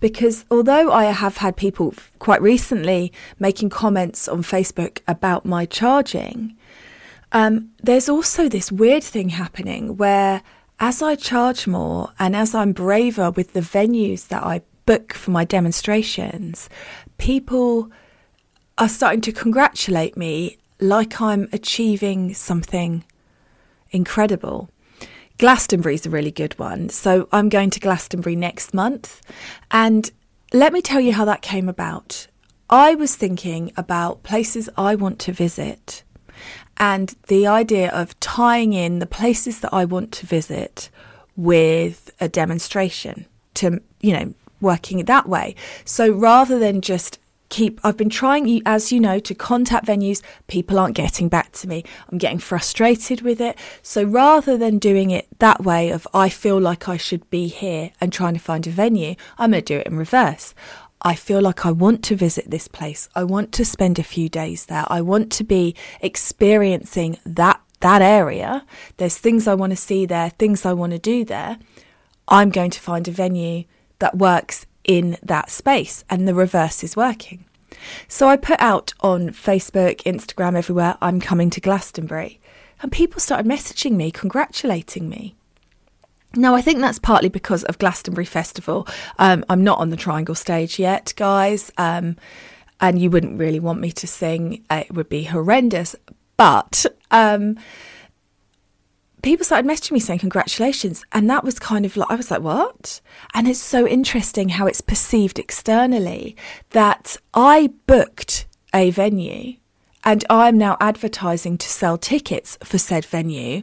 Because 0.00 0.44
although 0.50 0.90
I 0.92 1.04
have 1.04 1.38
had 1.38 1.56
people 1.56 1.94
quite 2.18 2.42
recently 2.42 3.12
making 3.38 3.70
comments 3.70 4.28
on 4.28 4.42
Facebook 4.42 4.98
about 5.06 5.46
my 5.46 5.66
charging, 5.66 6.56
um, 7.34 7.70
there's 7.82 8.08
also 8.08 8.48
this 8.48 8.70
weird 8.70 9.02
thing 9.02 9.28
happening 9.28 9.96
where 9.96 10.40
as 10.78 11.02
I 11.02 11.16
charge 11.16 11.66
more 11.66 12.12
and 12.18 12.34
as 12.34 12.54
I'm 12.54 12.72
braver 12.72 13.32
with 13.32 13.52
the 13.52 13.60
venues 13.60 14.28
that 14.28 14.44
I 14.44 14.62
book 14.86 15.12
for 15.12 15.32
my 15.32 15.44
demonstrations, 15.44 16.68
people 17.18 17.90
are 18.78 18.88
starting 18.88 19.20
to 19.22 19.32
congratulate 19.32 20.16
me 20.16 20.58
like 20.78 21.20
I'm 21.20 21.48
achieving 21.52 22.34
something 22.34 23.04
incredible. 23.90 24.70
Glastonbury 25.38 25.94
is 25.94 26.06
a 26.06 26.10
really 26.10 26.30
good 26.30 26.56
one. 26.58 26.88
So 26.88 27.28
I'm 27.32 27.48
going 27.48 27.70
to 27.70 27.80
Glastonbury 27.80 28.36
next 28.36 28.72
month. 28.72 29.20
And 29.72 30.08
let 30.52 30.72
me 30.72 30.80
tell 30.80 31.00
you 31.00 31.12
how 31.12 31.24
that 31.24 31.42
came 31.42 31.68
about. 31.68 32.28
I 32.70 32.94
was 32.94 33.16
thinking 33.16 33.72
about 33.76 34.22
places 34.22 34.68
I 34.76 34.94
want 34.94 35.18
to 35.20 35.32
visit 35.32 36.04
and 36.76 37.14
the 37.28 37.46
idea 37.46 37.90
of 37.90 38.18
tying 38.20 38.72
in 38.72 38.98
the 38.98 39.06
places 39.06 39.60
that 39.60 39.72
I 39.72 39.84
want 39.84 40.12
to 40.12 40.26
visit 40.26 40.90
with 41.36 42.10
a 42.20 42.28
demonstration 42.28 43.26
to, 43.54 43.80
you 44.00 44.12
know, 44.12 44.34
working 44.60 44.98
it 44.98 45.06
that 45.06 45.28
way. 45.28 45.54
So 45.84 46.10
rather 46.10 46.58
than 46.58 46.80
just 46.80 47.18
keep 47.54 47.78
I've 47.84 47.96
been 47.96 48.10
trying 48.10 48.62
as 48.66 48.90
you 48.90 48.98
know 48.98 49.20
to 49.20 49.34
contact 49.34 49.86
venues. 49.86 50.22
People 50.48 50.76
aren't 50.76 50.96
getting 50.96 51.28
back 51.28 51.52
to 51.52 51.68
me. 51.68 51.84
I'm 52.10 52.18
getting 52.18 52.40
frustrated 52.40 53.22
with 53.22 53.40
it. 53.40 53.56
So 53.80 54.02
rather 54.02 54.56
than 54.56 54.78
doing 54.78 55.10
it 55.10 55.28
that 55.38 55.62
way 55.62 55.90
of 55.90 56.08
I 56.12 56.30
feel 56.30 56.60
like 56.60 56.88
I 56.88 56.96
should 56.96 57.28
be 57.30 57.46
here 57.46 57.92
and 58.00 58.12
trying 58.12 58.34
to 58.34 58.40
find 58.40 58.66
a 58.66 58.70
venue 58.70 59.14
I'm 59.38 59.52
going 59.52 59.62
to 59.62 59.74
do 59.74 59.78
it 59.78 59.86
in 59.86 59.96
reverse 59.96 60.52
I 61.04 61.14
feel 61.14 61.40
like 61.40 61.64
I 61.66 61.70
want 61.70 62.02
to 62.04 62.16
visit 62.16 62.50
this 62.50 62.66
place 62.68 63.08
I 63.14 63.24
want 63.24 63.52
to 63.52 63.64
spend 63.64 63.98
a 63.98 64.02
few 64.02 64.28
days 64.28 64.66
there 64.66 64.84
I 64.88 65.02
want 65.02 65.30
to 65.32 65.44
be 65.44 65.74
experiencing 66.00 67.18
that 67.24 67.60
that 67.80 68.02
area 68.02 68.64
there's 68.96 69.18
things 69.18 69.46
I 69.46 69.54
want 69.54 69.70
to 69.72 69.76
see 69.76 70.06
there 70.06 70.30
things 70.30 70.64
I 70.64 70.72
want 70.72 70.92
to 70.92 70.98
do 70.98 71.24
there 71.24 71.58
I'm 72.26 72.50
going 72.50 72.70
to 72.70 72.80
find 72.80 73.06
a 73.06 73.10
venue 73.10 73.64
that 73.98 74.16
works 74.16 74.66
in 74.84 75.16
that 75.22 75.50
space, 75.50 76.04
and 76.08 76.28
the 76.28 76.34
reverse 76.34 76.84
is 76.84 76.96
working. 76.96 77.44
So 78.08 78.28
I 78.28 78.36
put 78.36 78.60
out 78.60 78.94
on 79.00 79.30
Facebook, 79.30 80.02
Instagram, 80.02 80.56
everywhere, 80.56 80.96
I'm 81.00 81.20
coming 81.20 81.50
to 81.50 81.60
Glastonbury. 81.60 82.40
And 82.80 82.92
people 82.92 83.20
started 83.20 83.50
messaging 83.50 83.92
me, 83.92 84.10
congratulating 84.10 85.08
me. 85.08 85.34
Now, 86.36 86.54
I 86.54 86.60
think 86.60 86.80
that's 86.80 86.98
partly 86.98 87.28
because 87.28 87.64
of 87.64 87.78
Glastonbury 87.78 88.24
Festival. 88.24 88.86
Um, 89.18 89.44
I'm 89.48 89.62
not 89.62 89.78
on 89.78 89.90
the 89.90 89.96
triangle 89.96 90.34
stage 90.34 90.78
yet, 90.78 91.12
guys, 91.16 91.70
um, 91.78 92.16
and 92.80 93.00
you 93.00 93.10
wouldn't 93.10 93.38
really 93.38 93.60
want 93.60 93.80
me 93.80 93.92
to 93.92 94.06
sing. 94.06 94.64
It 94.70 94.92
would 94.92 95.08
be 95.08 95.24
horrendous. 95.24 95.94
But 96.36 96.84
um, 97.10 97.56
people 99.24 99.42
started 99.42 99.66
messaging 99.66 99.92
me 99.92 100.00
saying 100.00 100.18
congratulations 100.18 101.02
and 101.12 101.30
that 101.30 101.42
was 101.42 101.58
kind 101.58 101.86
of 101.86 101.96
like 101.96 102.10
i 102.10 102.14
was 102.14 102.30
like 102.30 102.42
what 102.42 103.00
and 103.32 103.48
it's 103.48 103.58
so 103.58 103.88
interesting 103.88 104.50
how 104.50 104.66
it's 104.66 104.82
perceived 104.82 105.38
externally 105.38 106.36
that 106.70 107.16
i 107.32 107.70
booked 107.86 108.44
a 108.74 108.90
venue 108.90 109.56
and 110.04 110.26
i'm 110.28 110.58
now 110.58 110.76
advertising 110.78 111.56
to 111.56 111.66
sell 111.66 111.96
tickets 111.96 112.58
for 112.62 112.76
said 112.76 113.02
venue 113.06 113.62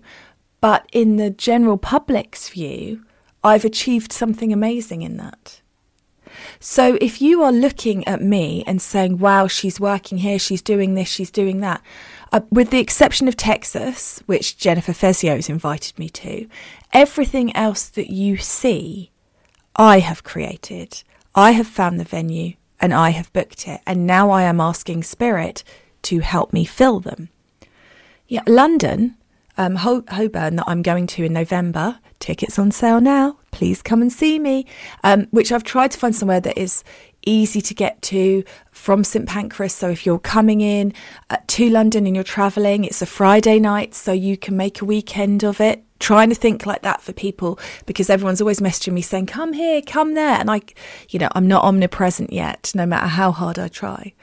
but 0.61 0.87
in 0.93 1.17
the 1.17 1.29
general 1.29 1.77
public's 1.77 2.49
view 2.49 3.03
i've 3.43 3.65
achieved 3.65 4.11
something 4.13 4.53
amazing 4.53 5.01
in 5.01 5.17
that 5.17 5.61
so 6.59 6.97
if 7.01 7.21
you 7.21 7.43
are 7.43 7.51
looking 7.51 8.07
at 8.07 8.21
me 8.21 8.63
and 8.65 8.81
saying 8.81 9.17
wow 9.17 9.47
she's 9.47 9.79
working 9.79 10.19
here 10.19 10.39
she's 10.39 10.61
doing 10.61 10.93
this 10.93 11.09
she's 11.09 11.31
doing 11.31 11.59
that 11.59 11.81
uh, 12.31 12.41
with 12.49 12.69
the 12.69 12.79
exception 12.79 13.27
of 13.27 13.35
Texas, 13.35 14.23
which 14.25 14.57
Jennifer 14.57 14.93
Fezio 14.93 15.35
has 15.35 15.49
invited 15.49 15.99
me 15.99 16.07
to, 16.09 16.47
everything 16.93 17.53
else 17.55 17.89
that 17.89 18.09
you 18.09 18.37
see, 18.37 19.11
I 19.75 19.99
have 19.99 20.23
created. 20.23 21.03
I 21.35 21.51
have 21.51 21.67
found 21.67 21.99
the 21.99 22.05
venue 22.05 22.53
and 22.79 22.93
I 22.93 23.09
have 23.09 23.33
booked 23.33 23.67
it. 23.67 23.81
And 23.85 24.07
now 24.07 24.31
I 24.31 24.43
am 24.43 24.61
asking 24.61 25.03
Spirit 25.03 25.63
to 26.03 26.19
help 26.19 26.53
me 26.53 26.63
fill 26.65 26.99
them. 26.99 27.29
Yeah, 28.27 28.43
London, 28.47 29.17
um, 29.57 29.75
Holborn, 29.75 30.55
that 30.55 30.65
I'm 30.67 30.81
going 30.81 31.07
to 31.07 31.23
in 31.23 31.33
November. 31.33 31.99
Tickets 32.19 32.59
on 32.59 32.71
sale 32.71 33.01
now. 33.01 33.37
Please 33.51 33.81
come 33.81 34.01
and 34.01 34.11
see 34.11 34.39
me. 34.39 34.65
Um, 35.03 35.27
which 35.31 35.51
I've 35.51 35.63
tried 35.63 35.91
to 35.91 35.97
find 35.97 36.15
somewhere 36.15 36.39
that 36.41 36.57
is 36.57 36.83
easy 37.25 37.61
to 37.61 37.73
get 37.73 38.01
to 38.01 38.43
from 38.71 39.03
St 39.03 39.27
Pancras. 39.27 39.73
So 39.73 39.89
if 39.89 40.05
you're 40.05 40.19
coming 40.19 40.61
in 40.61 40.93
uh, 41.29 41.37
to 41.47 41.69
London 41.69 42.05
and 42.05 42.15
you're 42.15 42.23
travelling, 42.23 42.83
it's 42.83 43.01
a 43.01 43.05
Friday 43.05 43.59
night, 43.59 43.93
so 43.93 44.11
you 44.11 44.37
can 44.37 44.57
make 44.57 44.81
a 44.81 44.85
weekend 44.85 45.43
of 45.43 45.59
it. 45.61 45.83
Trying 45.99 46.29
to 46.29 46.35
think 46.35 46.65
like 46.65 46.81
that 46.81 47.01
for 47.01 47.13
people 47.13 47.59
because 47.85 48.09
everyone's 48.09 48.41
always 48.41 48.59
messaging 48.59 48.93
me 48.93 49.03
saying, 49.03 49.27
"Come 49.27 49.53
here, 49.53 49.83
come 49.83 50.15
there," 50.15 50.39
and 50.39 50.49
I, 50.49 50.61
you 51.09 51.19
know, 51.19 51.29
I'm 51.33 51.47
not 51.47 51.63
omnipresent 51.63 52.33
yet, 52.33 52.71
no 52.73 52.87
matter 52.87 53.05
how 53.05 53.31
hard 53.31 53.59
I 53.59 53.67
try. 53.67 54.13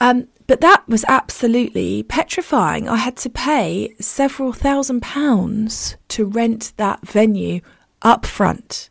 Um, 0.00 0.26
but 0.46 0.60
that 0.60 0.88
was 0.88 1.04
absolutely 1.08 2.02
petrifying. 2.02 2.88
I 2.88 2.96
had 2.96 3.16
to 3.18 3.30
pay 3.30 3.94
several 4.00 4.52
thousand 4.52 5.02
pounds 5.02 5.96
to 6.08 6.24
rent 6.24 6.72
that 6.76 7.06
venue 7.06 7.60
up 8.02 8.26
front. 8.26 8.90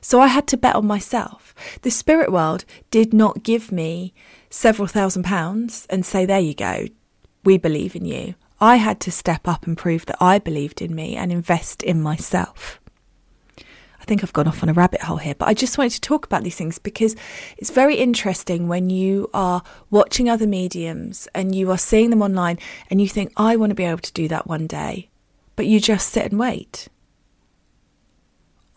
So 0.00 0.20
I 0.20 0.28
had 0.28 0.46
to 0.48 0.56
bet 0.56 0.76
on 0.76 0.86
myself. 0.86 1.54
The 1.82 1.90
spirit 1.90 2.30
world 2.30 2.64
did 2.90 3.12
not 3.12 3.42
give 3.42 3.72
me 3.72 4.14
several 4.50 4.86
thousand 4.86 5.24
pounds 5.24 5.86
and 5.90 6.06
say, 6.06 6.24
there 6.24 6.40
you 6.40 6.54
go, 6.54 6.86
we 7.44 7.58
believe 7.58 7.96
in 7.96 8.04
you. 8.04 8.34
I 8.60 8.76
had 8.76 9.00
to 9.00 9.10
step 9.10 9.46
up 9.46 9.66
and 9.66 9.76
prove 9.76 10.06
that 10.06 10.16
I 10.20 10.38
believed 10.38 10.80
in 10.80 10.94
me 10.94 11.16
and 11.16 11.30
invest 11.30 11.82
in 11.82 12.00
myself. 12.00 12.80
I 14.06 14.08
think 14.08 14.22
I've 14.22 14.32
gone 14.32 14.46
off 14.46 14.62
on 14.62 14.68
a 14.68 14.72
rabbit 14.72 15.02
hole 15.02 15.16
here, 15.16 15.34
but 15.34 15.48
I 15.48 15.54
just 15.54 15.78
wanted 15.78 15.94
to 15.94 16.00
talk 16.00 16.26
about 16.26 16.44
these 16.44 16.54
things 16.54 16.78
because 16.78 17.16
it's 17.58 17.70
very 17.70 17.96
interesting 17.96 18.68
when 18.68 18.88
you 18.88 19.28
are 19.34 19.64
watching 19.90 20.30
other 20.30 20.46
mediums 20.46 21.26
and 21.34 21.56
you 21.56 21.72
are 21.72 21.78
seeing 21.78 22.10
them 22.10 22.22
online 22.22 22.60
and 22.88 23.00
you 23.00 23.08
think, 23.08 23.32
I 23.36 23.56
want 23.56 23.70
to 23.70 23.74
be 23.74 23.82
able 23.82 23.98
to 23.98 24.12
do 24.12 24.28
that 24.28 24.46
one 24.46 24.68
day, 24.68 25.10
but 25.56 25.66
you 25.66 25.80
just 25.80 26.08
sit 26.10 26.30
and 26.30 26.38
wait. 26.38 26.86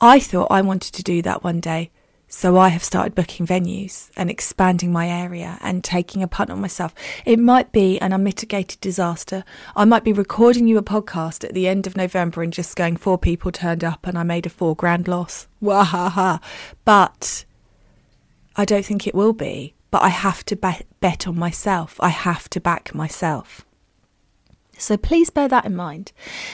I 0.01 0.19
thought 0.19 0.47
I 0.49 0.63
wanted 0.63 0.95
to 0.95 1.03
do 1.03 1.21
that 1.21 1.43
one 1.43 1.59
day. 1.59 1.91
So 2.31 2.57
I 2.57 2.69
have 2.69 2.83
started 2.83 3.15
booking 3.15 3.47
venues 3.47 4.11
and 4.15 4.29
expanding 4.29 4.91
my 4.91 5.09
area 5.09 5.57
and 5.61 5.83
taking 5.83 6.21
a 6.21 6.27
punt 6.27 6.51
on 6.51 6.61
myself. 6.61 6.93
It 7.25 7.39
might 7.39 7.71
be 7.71 7.99
an 7.99 8.13
unmitigated 8.13 8.79
disaster. 8.81 9.43
I 9.75 9.85
might 9.85 10.03
be 10.03 10.13
recording 10.13 10.67
you 10.67 10.77
a 10.77 10.83
podcast 10.83 11.43
at 11.43 11.55
the 11.55 11.67
end 11.67 11.87
of 11.87 11.97
November 11.97 12.43
and 12.43 12.53
just 12.53 12.75
going, 12.75 12.97
four 12.97 13.17
people 13.17 13.51
turned 13.51 13.83
up 13.83 14.05
and 14.05 14.15
I 14.15 14.21
made 14.21 14.45
a 14.45 14.49
four 14.49 14.75
grand 14.75 15.07
loss. 15.07 15.47
Wahaha. 15.59 16.39
But 16.85 17.45
I 18.55 18.63
don't 18.63 18.85
think 18.85 19.07
it 19.07 19.15
will 19.15 19.33
be. 19.33 19.73
But 19.89 20.03
I 20.03 20.09
have 20.09 20.45
to 20.45 20.55
bet 20.55 21.27
on 21.27 21.35
myself. 21.35 21.95
I 21.99 22.09
have 22.09 22.47
to 22.51 22.61
back 22.61 22.93
myself. 22.93 23.65
So 24.77 24.97
please 24.97 25.31
bear 25.31 25.47
that 25.47 25.65
in 25.65 25.75
mind. 25.75 26.11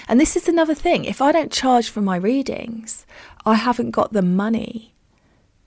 And 0.08 0.22
this 0.22 0.38
is 0.38 0.48
another 0.48 0.74
thing 0.74 1.04
if 1.04 1.22
I 1.22 1.34
don't 1.34 1.52
charge 1.52 1.90
for 1.90 2.00
my 2.00 2.16
readings, 2.16 3.06
I 3.46 3.56
haven't 3.56 3.92
got 3.92 4.14
the 4.14 4.22
money 4.22 4.95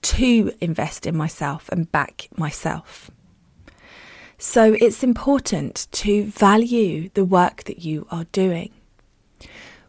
to 0.01 0.51
invest 0.59 1.05
in 1.05 1.15
myself 1.15 1.69
and 1.69 1.91
back 1.91 2.27
myself. 2.35 3.11
So 4.37 4.75
it's 4.79 5.03
important 5.03 5.87
to 5.91 6.23
value 6.25 7.09
the 7.13 7.25
work 7.25 7.65
that 7.65 7.79
you 7.79 8.07
are 8.09 8.23
doing. 8.31 8.71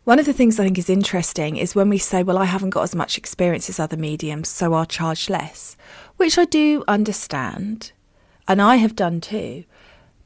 One 0.04 0.18
of 0.18 0.26
the 0.26 0.32
things 0.32 0.58
I 0.58 0.64
think 0.64 0.78
is 0.78 0.90
interesting 0.90 1.56
is 1.56 1.74
when 1.74 1.88
we 1.88 1.98
say, 1.98 2.22
well, 2.22 2.38
I 2.38 2.46
haven't 2.46 2.70
got 2.70 2.82
as 2.82 2.94
much 2.94 3.16
experience 3.16 3.68
as 3.68 3.78
other 3.78 3.96
mediums, 3.96 4.48
so 4.48 4.72
I'll 4.72 4.86
charge 4.86 5.30
less, 5.30 5.76
which 6.16 6.36
I 6.36 6.46
do 6.46 6.82
understand, 6.88 7.92
and 8.48 8.60
I 8.60 8.76
have 8.76 8.96
done 8.96 9.20
too. 9.20 9.64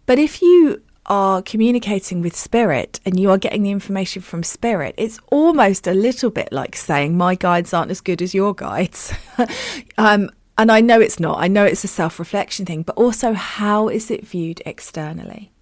But 0.06 0.18
if 0.18 0.40
you 0.40 0.80
are 1.06 1.42
communicating 1.42 2.20
with 2.20 2.36
spirit 2.36 3.00
and 3.04 3.18
you 3.18 3.30
are 3.30 3.38
getting 3.38 3.62
the 3.62 3.70
information 3.70 4.22
from 4.22 4.42
spirit, 4.42 4.94
it's 4.98 5.18
almost 5.30 5.86
a 5.86 5.94
little 5.94 6.30
bit 6.30 6.50
like 6.52 6.76
saying, 6.76 7.16
My 7.16 7.34
guides 7.34 7.72
aren't 7.72 7.90
as 7.90 8.00
good 8.00 8.20
as 8.20 8.34
your 8.34 8.54
guides. 8.54 9.14
um, 9.98 10.30
and 10.56 10.70
I 10.70 10.80
know 10.80 11.00
it's 11.00 11.18
not. 11.18 11.38
I 11.40 11.48
know 11.48 11.64
it's 11.64 11.84
a 11.84 11.88
self 11.88 12.18
reflection 12.18 12.66
thing, 12.66 12.82
but 12.82 12.96
also 12.96 13.32
how 13.32 13.88
is 13.88 14.10
it 14.10 14.26
viewed 14.26 14.62
externally? 14.64 15.53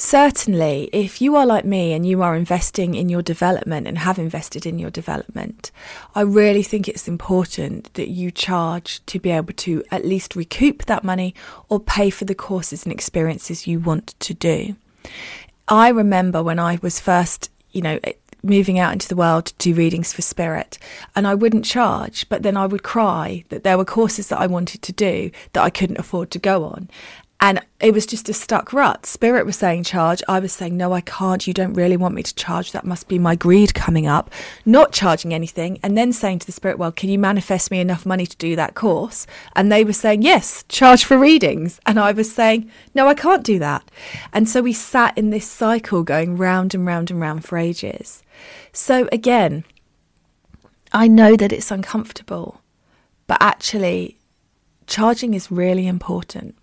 Certainly, 0.00 0.90
if 0.92 1.20
you 1.20 1.34
are 1.34 1.44
like 1.44 1.64
me 1.64 1.92
and 1.92 2.06
you 2.06 2.22
are 2.22 2.36
investing 2.36 2.94
in 2.94 3.08
your 3.08 3.20
development 3.20 3.88
and 3.88 3.98
have 3.98 4.16
invested 4.16 4.64
in 4.64 4.78
your 4.78 4.90
development, 4.90 5.72
I 6.14 6.20
really 6.20 6.62
think 6.62 6.86
it's 6.86 7.08
important 7.08 7.92
that 7.94 8.08
you 8.08 8.30
charge 8.30 9.04
to 9.06 9.18
be 9.18 9.32
able 9.32 9.54
to 9.54 9.82
at 9.90 10.04
least 10.04 10.36
recoup 10.36 10.84
that 10.84 11.02
money 11.02 11.34
or 11.68 11.80
pay 11.80 12.10
for 12.10 12.26
the 12.26 12.36
courses 12.36 12.84
and 12.84 12.92
experiences 12.92 13.66
you 13.66 13.80
want 13.80 14.14
to 14.20 14.34
do. 14.34 14.76
I 15.66 15.88
remember 15.88 16.44
when 16.44 16.60
I 16.60 16.78
was 16.80 17.00
first, 17.00 17.50
you 17.72 17.82
know, 17.82 17.98
moving 18.42 18.78
out 18.78 18.92
into 18.92 19.08
the 19.08 19.16
world 19.16 19.46
to 19.46 19.54
do 19.58 19.74
readings 19.74 20.12
for 20.12 20.22
spirit 20.22 20.78
and 21.16 21.26
I 21.26 21.34
wouldn't 21.34 21.64
charge 21.64 22.28
but 22.28 22.42
then 22.42 22.56
I 22.56 22.66
would 22.66 22.82
cry 22.82 23.44
that 23.48 23.64
there 23.64 23.76
were 23.76 23.84
courses 23.84 24.28
that 24.28 24.38
I 24.38 24.46
wanted 24.46 24.80
to 24.82 24.92
do 24.92 25.30
that 25.52 25.62
I 25.62 25.70
couldn't 25.70 25.98
afford 25.98 26.30
to 26.30 26.38
go 26.38 26.64
on 26.64 26.88
and 27.40 27.60
it 27.78 27.94
was 27.94 28.04
just 28.04 28.28
a 28.28 28.32
stuck 28.32 28.72
rut. 28.72 29.06
Spirit 29.06 29.46
was 29.46 29.54
saying 29.54 29.84
charge. 29.84 30.24
I 30.28 30.40
was 30.40 30.52
saying, 30.52 30.76
no, 30.76 30.92
I 30.92 31.00
can't. 31.00 31.46
You 31.46 31.54
don't 31.54 31.74
really 31.74 31.96
want 31.96 32.16
me 32.16 32.24
to 32.24 32.34
charge. 32.34 32.72
That 32.72 32.84
must 32.84 33.06
be 33.06 33.16
my 33.16 33.36
greed 33.36 33.74
coming 33.74 34.08
up. 34.08 34.32
Not 34.66 34.92
charging 34.92 35.32
anything. 35.32 35.78
And 35.80 35.96
then 35.96 36.12
saying 36.12 36.40
to 36.40 36.46
the 36.46 36.52
spirit, 36.52 36.78
well, 36.78 36.90
can 36.90 37.10
you 37.10 37.18
manifest 37.18 37.70
me 37.70 37.78
enough 37.78 38.04
money 38.04 38.26
to 38.26 38.36
do 38.38 38.56
that 38.56 38.74
course? 38.74 39.24
And 39.54 39.70
they 39.70 39.84
were 39.84 39.92
saying, 39.92 40.22
yes, 40.22 40.64
charge 40.68 41.04
for 41.04 41.16
readings. 41.16 41.78
And 41.86 42.00
I 42.00 42.10
was 42.10 42.32
saying, 42.32 42.68
no, 42.92 43.06
I 43.06 43.14
can't 43.14 43.44
do 43.44 43.60
that. 43.60 43.88
And 44.32 44.48
so 44.48 44.60
we 44.60 44.72
sat 44.72 45.16
in 45.16 45.30
this 45.30 45.46
cycle 45.46 46.02
going 46.02 46.36
round 46.36 46.74
and 46.74 46.84
round 46.84 47.08
and 47.12 47.20
round 47.20 47.44
for 47.44 47.56
ages. 47.56 48.24
So 48.72 49.08
again, 49.12 49.62
I 50.92 51.06
know 51.06 51.36
that 51.36 51.52
it's 51.52 51.70
uncomfortable, 51.70 52.62
but 53.28 53.38
actually, 53.40 54.18
charging 54.88 55.34
is 55.34 55.52
really 55.52 55.86
important 55.86 56.56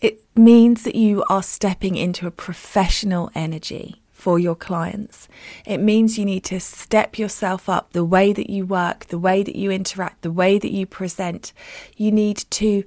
it 0.00 0.20
means 0.36 0.82
that 0.84 0.94
you 0.94 1.24
are 1.28 1.42
stepping 1.42 1.96
into 1.96 2.26
a 2.26 2.30
professional 2.30 3.30
energy 3.34 4.02
for 4.12 4.38
your 4.38 4.54
clients. 4.54 5.28
It 5.66 5.78
means 5.78 6.18
you 6.18 6.24
need 6.24 6.44
to 6.44 6.60
step 6.60 7.18
yourself 7.18 7.68
up 7.68 7.92
the 7.92 8.04
way 8.04 8.32
that 8.32 8.48
you 8.48 8.64
work, 8.64 9.06
the 9.06 9.18
way 9.18 9.42
that 9.42 9.56
you 9.56 9.70
interact, 9.70 10.22
the 10.22 10.32
way 10.32 10.58
that 10.58 10.72
you 10.72 10.86
present. 10.86 11.52
You 11.96 12.10
need 12.10 12.38
to. 12.50 12.84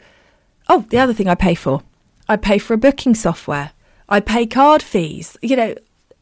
Oh, 0.70 0.86
the 0.90 1.00
other 1.00 1.14
thing 1.14 1.30
I 1.30 1.36
pay 1.36 1.56
for 1.56 1.84
I 2.30 2.36
pay 2.36 2.58
for 2.58 2.74
a 2.74 2.78
booking 2.78 3.16
software, 3.16 3.72
I 4.10 4.20
pay 4.20 4.46
card 4.46 4.84
fees, 4.84 5.38
you 5.42 5.56
know, 5.56 5.76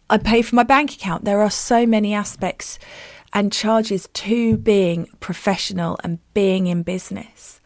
I 0.10 0.19
pay 0.19 0.43
for 0.43 0.56
my 0.56 0.63
bank 0.63 0.93
account. 0.93 1.26
There 1.26 1.41
are 1.41 1.50
so 1.50 1.88
many 1.88 2.13
aspects 2.13 2.78
and 3.34 3.52
charges 3.52 4.08
to 4.13 4.58
being 4.58 5.10
professional 5.19 5.98
and 6.04 6.19
being 6.34 6.67
in 6.67 6.84
business. 6.84 7.60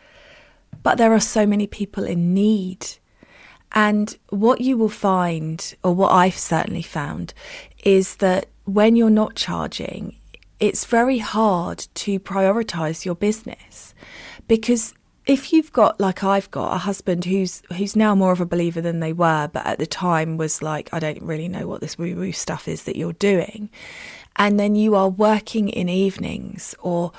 But 0.84 0.98
there 0.98 1.12
are 1.14 1.20
so 1.20 1.46
many 1.46 1.68
people 1.68 2.06
in 2.06 2.34
need 2.34 2.88
and 3.74 4.18
what 4.30 4.62
you 4.62 4.78
will 4.78 4.90
find, 4.90 5.76
or 5.84 5.94
what 5.94 6.12
I've 6.12 6.38
certainly 6.38 6.82
found, 6.82 7.34
is 7.84 8.18
that 8.18 8.48
when 8.66 8.96
you're 8.96 9.10
not 9.10 9.36
charging, 9.36 10.16
it's 10.60 10.86
very 10.86 11.20
hard 11.20 11.88
to 11.96 12.20
prioritize 12.20 13.06
your 13.06 13.16
business. 13.16 13.94
Because 14.48 14.94
if 15.26 15.54
you've 15.54 15.72
got 15.72 16.00
like 16.00 16.24
I've 16.24 16.50
got 16.50 16.74
a 16.74 16.80
husband 16.80 17.26
who's 17.26 17.62
who's 17.78 17.96
now 17.96 18.16
more 18.16 18.32
of 18.32 18.42
a 18.42 18.46
believer 18.46 18.82
than 18.82 19.00
they 19.00 19.14
were, 19.14 19.48
but 19.54 19.66
at 19.66 19.78
the 19.78 19.86
time 19.86 20.38
was 20.38 20.62
like, 20.62 20.90
I 20.92 21.00
don't 21.00 21.22
really 21.22 21.48
know 21.48 21.68
what 21.68 21.82
this 21.82 21.98
woo 21.98 22.16
woo 22.16 22.32
stuff 22.32 22.68
is 22.68 22.84
that 22.84 22.96
you're 22.96 23.14
doing, 23.14 23.70
and 24.36 24.60
then 24.60 24.76
you 24.76 24.96
are 24.96 25.10
working 25.10 25.70
in 25.70 25.88
evenings 25.88 26.74
or 26.80 27.12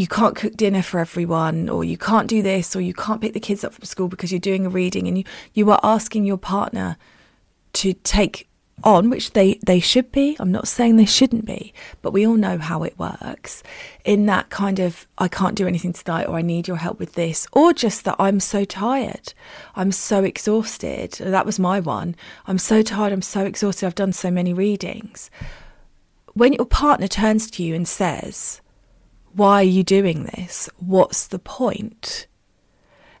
you 0.00 0.06
can't 0.06 0.34
cook 0.34 0.56
dinner 0.56 0.80
for 0.80 0.98
everyone 0.98 1.68
or 1.68 1.84
you 1.84 1.98
can't 1.98 2.26
do 2.26 2.40
this 2.40 2.74
or 2.74 2.80
you 2.80 2.94
can't 2.94 3.20
pick 3.20 3.34
the 3.34 3.38
kids 3.40 3.62
up 3.62 3.74
from 3.74 3.84
school 3.84 4.08
because 4.08 4.32
you're 4.32 4.38
doing 4.38 4.64
a 4.64 4.70
reading 4.70 5.06
and 5.06 5.18
you, 5.18 5.24
you 5.52 5.70
are 5.70 5.78
asking 5.82 6.24
your 6.24 6.38
partner 6.38 6.96
to 7.74 7.92
take 7.92 8.48
on, 8.82 9.10
which 9.10 9.32
they, 9.32 9.60
they 9.66 9.78
should 9.78 10.10
be. 10.10 10.38
I'm 10.40 10.50
not 10.50 10.66
saying 10.66 10.96
they 10.96 11.04
shouldn't 11.04 11.44
be, 11.44 11.74
but 12.00 12.12
we 12.12 12.26
all 12.26 12.36
know 12.36 12.56
how 12.56 12.82
it 12.82 12.98
works. 12.98 13.62
In 14.02 14.24
that 14.24 14.48
kind 14.48 14.78
of, 14.78 15.06
I 15.18 15.28
can't 15.28 15.54
do 15.54 15.66
anything 15.66 15.92
tonight, 15.92 16.28
or 16.28 16.36
I 16.36 16.40
need 16.40 16.66
your 16.66 16.78
help 16.78 16.98
with 16.98 17.12
this, 17.12 17.46
or 17.52 17.74
just 17.74 18.06
that 18.06 18.16
I'm 18.18 18.40
so 18.40 18.64
tired. 18.64 19.34
I'm 19.76 19.92
so 19.92 20.24
exhausted. 20.24 21.12
That 21.20 21.44
was 21.44 21.58
my 21.58 21.78
one. 21.78 22.16
I'm 22.46 22.56
so 22.56 22.80
tired. 22.80 23.12
I'm 23.12 23.20
so 23.20 23.44
exhausted. 23.44 23.84
I've 23.84 23.94
done 23.94 24.14
so 24.14 24.30
many 24.30 24.54
readings. 24.54 25.30
When 26.32 26.54
your 26.54 26.64
partner 26.64 27.06
turns 27.06 27.50
to 27.50 27.62
you 27.62 27.74
and 27.74 27.86
says, 27.86 28.62
why 29.32 29.60
are 29.60 29.64
you 29.64 29.82
doing 29.82 30.24
this? 30.24 30.68
What's 30.78 31.26
the 31.26 31.38
point? 31.38 32.26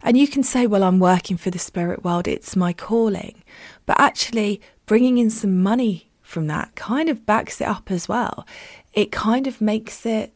And 0.02 0.16
you 0.16 0.26
can 0.26 0.42
say, 0.42 0.66
well, 0.66 0.82
I'm 0.82 0.98
working 0.98 1.36
for 1.36 1.50
the 1.50 1.58
spirit 1.58 2.04
world, 2.04 2.26
it's 2.26 2.56
my 2.56 2.72
calling. 2.72 3.42
But 3.86 4.00
actually, 4.00 4.60
bringing 4.86 5.18
in 5.18 5.30
some 5.30 5.62
money 5.62 6.10
from 6.22 6.46
that 6.46 6.74
kind 6.74 7.08
of 7.08 7.26
backs 7.26 7.60
it 7.60 7.66
up 7.66 7.90
as 7.90 8.08
well. 8.08 8.46
It 8.92 9.12
kind 9.12 9.46
of 9.46 9.60
makes 9.60 10.06
it 10.06 10.32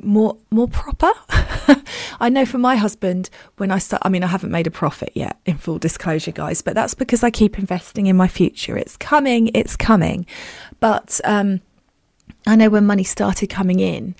more 0.00 0.36
more 0.50 0.68
proper. 0.68 1.12
I 2.20 2.28
know 2.30 2.46
for 2.46 2.58
my 2.58 2.76
husband 2.76 3.28
when 3.58 3.70
I 3.70 3.78
start 3.78 4.02
I 4.04 4.08
mean 4.08 4.24
I 4.24 4.26
haven't 4.26 4.50
made 4.50 4.66
a 4.66 4.70
profit 4.70 5.12
yet 5.14 5.38
in 5.44 5.58
full 5.58 5.78
disclosure 5.78 6.32
guys, 6.32 6.62
but 6.62 6.74
that's 6.74 6.94
because 6.94 7.22
I 7.22 7.30
keep 7.30 7.58
investing 7.58 8.06
in 8.06 8.16
my 8.16 8.28
future. 8.28 8.76
It's 8.76 8.96
coming, 8.96 9.50
it's 9.54 9.76
coming. 9.76 10.26
But 10.80 11.20
um 11.24 11.60
I 12.46 12.56
know 12.56 12.68
when 12.68 12.86
money 12.86 13.04
started 13.04 13.48
coming 13.48 13.80
in, 13.80 14.14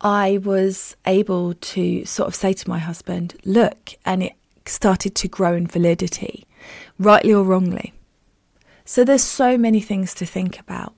I 0.00 0.38
was 0.38 0.96
able 1.06 1.54
to 1.54 2.04
sort 2.04 2.28
of 2.28 2.34
say 2.34 2.52
to 2.52 2.68
my 2.68 2.78
husband, 2.78 3.36
look, 3.44 3.94
and 4.04 4.22
it 4.22 4.32
started 4.66 5.14
to 5.16 5.28
grow 5.28 5.54
in 5.54 5.66
validity, 5.66 6.46
rightly 6.98 7.32
or 7.32 7.44
wrongly. 7.44 7.92
So 8.84 9.04
there's 9.04 9.22
so 9.22 9.56
many 9.56 9.80
things 9.80 10.14
to 10.14 10.26
think 10.26 10.58
about. 10.58 10.94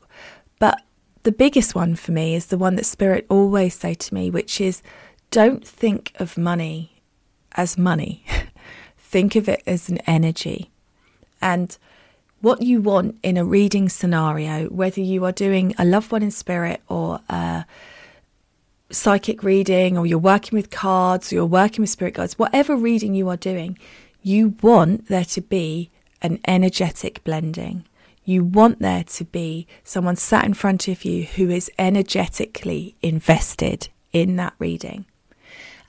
But 0.59 0.81
the 1.23 1.33
biggest 1.33 1.75
one 1.75 1.97
for 1.97 2.13
me 2.13 2.35
is 2.35 2.47
the 2.47 2.59
one 2.59 2.77
that 2.77 2.87
Spirit 2.87 3.27
always 3.29 3.75
say 3.75 3.95
to 3.95 4.15
me, 4.15 4.31
which 4.31 4.61
is 4.61 4.83
don't 5.31 5.67
think 5.67 6.13
of 6.17 6.39
money 6.39 7.03
as 7.53 7.77
money. 7.77 8.25
think 8.99 9.37
of 9.37 9.49
it 9.49 9.63
as 9.67 9.89
an 9.89 9.99
energy. 10.07 10.71
And 11.43 11.77
what 12.41 12.63
you 12.63 12.81
want 12.81 13.19
in 13.23 13.37
a 13.37 13.45
reading 13.45 13.89
scenario, 13.89 14.67
whether 14.69 15.01
you 15.01 15.25
are 15.25 15.33
doing 15.33 15.75
a 15.79 15.85
loved 15.85 16.11
one 16.11 16.23
in 16.23 16.31
spirit 16.31 16.81
or 16.89 17.21
a 17.29 17.65
psychic 18.91 19.43
reading 19.43 19.97
or 19.97 20.07
you're 20.07 20.19
working 20.19 20.57
with 20.57 20.71
cards 20.71 21.33
or 21.33 21.37
you're 21.37 21.47
working 21.47 21.83
with 21.83 21.91
spirit 21.91 22.15
guides, 22.15 22.39
whatever 22.39 22.77
reading 22.77 23.15
you 23.15 23.29
are 23.29 23.37
doing, 23.37 23.79
you 24.23 24.55
want 24.63 25.09
there 25.09 25.25
to 25.25 25.41
be 25.41 25.91
an 26.23 26.41
energetic 26.47 27.23
blending. 27.25 27.85
You 28.25 28.45
want 28.45 28.81
there 28.81 29.05
to 29.05 29.25
be 29.25 29.67
someone 29.83 30.17
sat 30.17 30.45
in 30.45 30.55
front 30.55 30.89
of 30.89 31.05
you 31.05 31.25
who 31.25 31.51
is 31.51 31.71
energetically 31.79 32.95
invested 33.03 33.89
in 34.13 34.37
that 34.37 34.55
reading. 34.59 35.07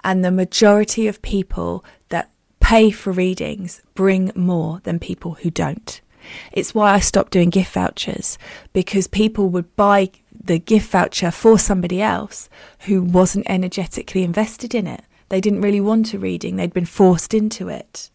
And 0.03 0.23
the 0.23 0.31
majority 0.31 1.07
of 1.07 1.21
people 1.21 1.85
that 2.09 2.31
pay 2.59 2.89
for 2.91 3.11
readings 3.11 3.81
bring 3.93 4.31
more 4.35 4.79
than 4.83 4.99
people 4.99 5.35
who 5.35 5.51
don't. 5.51 6.01
It's 6.51 6.73
why 6.73 6.93
I 6.93 6.99
stopped 6.99 7.31
doing 7.31 7.49
gift 7.49 7.73
vouchers 7.73 8.37
because 8.73 9.07
people 9.07 9.49
would 9.49 9.75
buy 9.75 10.09
the 10.43 10.59
gift 10.59 10.91
voucher 10.91 11.31
for 11.31 11.59
somebody 11.59 12.01
else 12.01 12.49
who 12.81 13.01
wasn't 13.01 13.49
energetically 13.49 14.23
invested 14.23 14.73
in 14.73 14.87
it. 14.87 15.03
They 15.29 15.41
didn't 15.41 15.61
really 15.61 15.81
want 15.81 16.13
a 16.13 16.19
reading, 16.19 16.55
they'd 16.55 16.73
been 16.73 16.85
forced 16.85 17.33
into 17.33 17.69
it. 17.69 18.09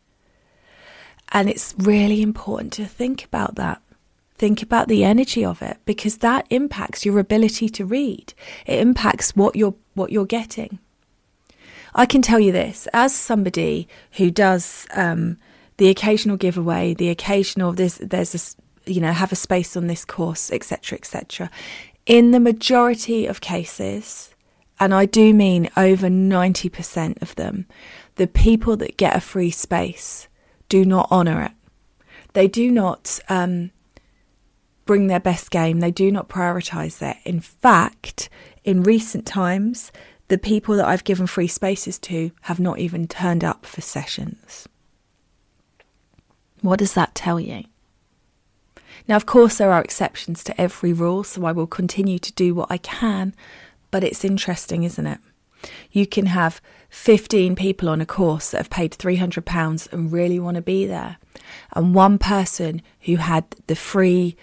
And 1.32 1.48
it's 1.48 1.74
really 1.78 2.22
important 2.22 2.72
to 2.74 2.84
think 2.84 3.24
about 3.24 3.56
that. 3.56 3.82
Think 4.36 4.62
about 4.62 4.88
the 4.88 5.02
energy 5.02 5.44
of 5.44 5.62
it 5.62 5.78
because 5.86 6.18
that 6.18 6.46
impacts 6.50 7.06
your 7.06 7.18
ability 7.18 7.68
to 7.70 7.86
read. 7.86 8.34
It 8.66 8.80
impacts 8.80 9.34
what 9.34 9.56
you're 9.56 9.74
what 9.94 10.12
you're 10.12 10.26
getting. 10.26 10.78
I 11.94 12.04
can 12.04 12.20
tell 12.20 12.38
you 12.38 12.52
this 12.52 12.86
as 12.92 13.14
somebody 13.14 13.88
who 14.12 14.30
does 14.30 14.86
um, 14.94 15.38
the 15.78 15.88
occasional 15.88 16.36
giveaway, 16.36 16.94
the 16.94 17.08
occasional 17.08 17.72
this 17.72 17.98
there's 18.02 18.34
a 18.34 18.90
you 18.90 19.00
know 19.00 19.12
have 19.12 19.32
a 19.32 19.36
space 19.36 19.76
on 19.76 19.86
this 19.86 20.04
course, 20.04 20.50
etc., 20.50 20.98
etc. 20.98 21.50
In 22.06 22.30
the 22.30 22.40
majority 22.40 23.26
of 23.26 23.40
cases, 23.40 24.34
and 24.78 24.94
I 24.94 25.06
do 25.06 25.34
mean 25.34 25.70
over 25.76 26.08
ninety 26.08 26.68
percent 26.68 27.18
of 27.20 27.34
them, 27.36 27.66
the 28.16 28.26
people 28.26 28.76
that 28.78 28.96
get 28.96 29.16
a 29.16 29.20
free 29.20 29.50
space 29.50 30.28
do 30.68 30.84
not 30.84 31.10
honour 31.10 31.42
it. 31.42 31.52
They 32.32 32.48
do 32.48 32.70
not 32.70 33.18
um, 33.28 33.70
bring 34.84 35.06
their 35.06 35.20
best 35.20 35.50
game. 35.50 35.80
They 35.80 35.90
do 35.90 36.10
not 36.10 36.28
prioritise 36.28 36.98
that. 36.98 37.18
In 37.24 37.40
fact, 37.40 38.28
in 38.64 38.82
recent 38.82 39.26
times, 39.26 39.92
the 40.28 40.38
people 40.38 40.76
that 40.76 40.86
I've 40.86 41.04
given 41.04 41.26
free 41.26 41.48
spaces 41.48 41.98
to 42.00 42.30
have 42.42 42.58
not 42.60 42.78
even 42.78 43.06
turned 43.06 43.44
up 43.44 43.64
for 43.64 43.80
sessions. 43.80 44.68
What 46.62 46.78
does 46.78 46.94
that 46.94 47.14
tell 47.14 47.38
you? 47.38 47.64
Now, 49.08 49.16
of 49.16 49.26
course, 49.26 49.58
there 49.58 49.72
are 49.72 49.82
exceptions 49.82 50.42
to 50.44 50.60
every 50.60 50.92
rule, 50.92 51.22
so 51.22 51.44
I 51.44 51.52
will 51.52 51.66
continue 51.66 52.18
to 52.18 52.32
do 52.32 52.54
what 52.54 52.70
I 52.70 52.78
can, 52.78 53.34
but 53.90 54.02
it's 54.02 54.24
interesting, 54.24 54.82
isn't 54.82 55.06
it? 55.06 55.20
You 55.92 56.06
can 56.06 56.26
have 56.26 56.60
15 56.90 57.56
people 57.56 57.88
on 57.88 58.00
a 58.00 58.06
course 58.06 58.50
that 58.50 58.58
have 58.58 58.70
paid 58.70 58.92
£300 58.92 59.92
and 59.92 60.12
really 60.12 60.38
want 60.38 60.56
to 60.56 60.62
be 60.62 60.86
there, 60.86 61.18
and 61.74 61.94
one 61.94 62.18
person 62.18 62.82
who 63.02 63.16
had 63.16 63.44
the 63.66 63.76
free 63.76 64.36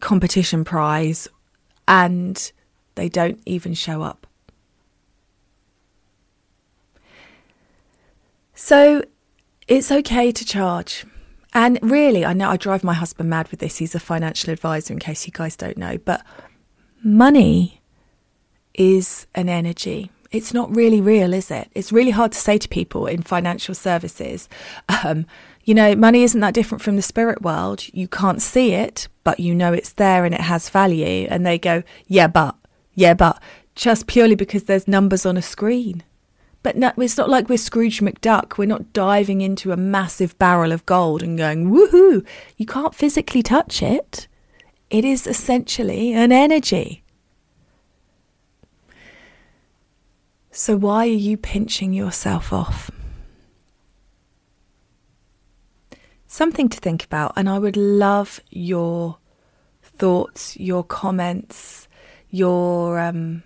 competition 0.00 0.64
prize 0.64 1.28
and 1.88 2.52
they 2.94 3.08
don't 3.08 3.40
even 3.44 3.74
show 3.74 4.02
up. 4.02 4.26
So 8.54 9.02
it's 9.66 9.90
okay 9.90 10.30
to 10.32 10.44
charge. 10.44 11.04
And 11.52 11.78
really, 11.82 12.24
I 12.24 12.32
know 12.32 12.48
I 12.48 12.56
drive 12.56 12.84
my 12.84 12.94
husband 12.94 13.28
mad 13.28 13.48
with 13.48 13.60
this. 13.60 13.78
He's 13.78 13.94
a 13.94 14.00
financial 14.00 14.52
advisor, 14.52 14.92
in 14.92 15.00
case 15.00 15.26
you 15.26 15.32
guys 15.32 15.56
don't 15.56 15.76
know. 15.76 15.98
But 15.98 16.24
money 17.02 17.80
is 18.74 19.26
an 19.34 19.48
energy. 19.48 20.10
It's 20.30 20.54
not 20.54 20.74
really 20.74 21.00
real, 21.00 21.34
is 21.34 21.50
it? 21.50 21.68
It's 21.74 21.90
really 21.90 22.12
hard 22.12 22.30
to 22.32 22.38
say 22.38 22.56
to 22.58 22.68
people 22.68 23.06
in 23.06 23.22
financial 23.22 23.74
services, 23.74 24.48
um, 25.02 25.26
you 25.64 25.74
know, 25.74 25.96
money 25.96 26.22
isn't 26.22 26.40
that 26.40 26.54
different 26.54 26.82
from 26.82 26.94
the 26.94 27.02
spirit 27.02 27.42
world. 27.42 27.84
You 27.92 28.06
can't 28.06 28.40
see 28.40 28.72
it, 28.72 29.08
but 29.24 29.40
you 29.40 29.54
know 29.54 29.72
it's 29.72 29.92
there 29.94 30.24
and 30.24 30.32
it 30.32 30.40
has 30.42 30.70
value. 30.70 31.26
And 31.28 31.44
they 31.44 31.58
go, 31.58 31.82
yeah, 32.06 32.28
but, 32.28 32.54
yeah, 32.94 33.14
but, 33.14 33.42
just 33.74 34.06
purely 34.06 34.34
because 34.34 34.64
there's 34.64 34.86
numbers 34.86 35.26
on 35.26 35.36
a 35.36 35.42
screen. 35.42 36.02
But 36.62 36.76
no, 36.76 36.92
it's 36.98 37.16
not 37.16 37.30
like 37.30 37.48
we're 37.48 37.56
Scrooge 37.56 38.00
McDuck. 38.00 38.58
We're 38.58 38.66
not 38.66 38.92
diving 38.92 39.40
into 39.40 39.72
a 39.72 39.76
massive 39.76 40.38
barrel 40.38 40.72
of 40.72 40.84
gold 40.84 41.22
and 41.22 41.38
going, 41.38 41.70
woohoo. 41.70 42.26
You 42.56 42.66
can't 42.66 42.94
physically 42.94 43.42
touch 43.42 43.82
it. 43.82 44.28
It 44.90 45.04
is 45.04 45.26
essentially 45.26 46.12
an 46.12 46.32
energy. 46.32 47.02
So, 50.50 50.76
why 50.76 51.04
are 51.06 51.06
you 51.06 51.36
pinching 51.36 51.92
yourself 51.92 52.52
off? 52.52 52.90
Something 56.26 56.68
to 56.68 56.78
think 56.78 57.04
about, 57.04 57.32
and 57.36 57.48
I 57.48 57.58
would 57.58 57.76
love 57.76 58.40
your 58.50 59.18
thoughts, 59.82 60.56
your 60.58 60.84
comments, 60.84 61.88
your 62.30 62.98
um, 62.98 63.42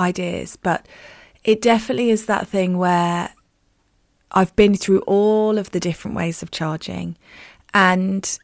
ideas. 0.00 0.56
But 0.56 0.86
it 1.44 1.60
definitely 1.60 2.10
is 2.10 2.26
that 2.26 2.48
thing 2.48 2.78
where 2.78 3.30
I've 4.30 4.54
been 4.56 4.74
through 4.74 5.00
all 5.00 5.58
of 5.58 5.70
the 5.70 5.80
different 5.80 6.16
ways 6.16 6.42
of 6.42 6.50
charging 6.50 7.16
and 7.74 8.38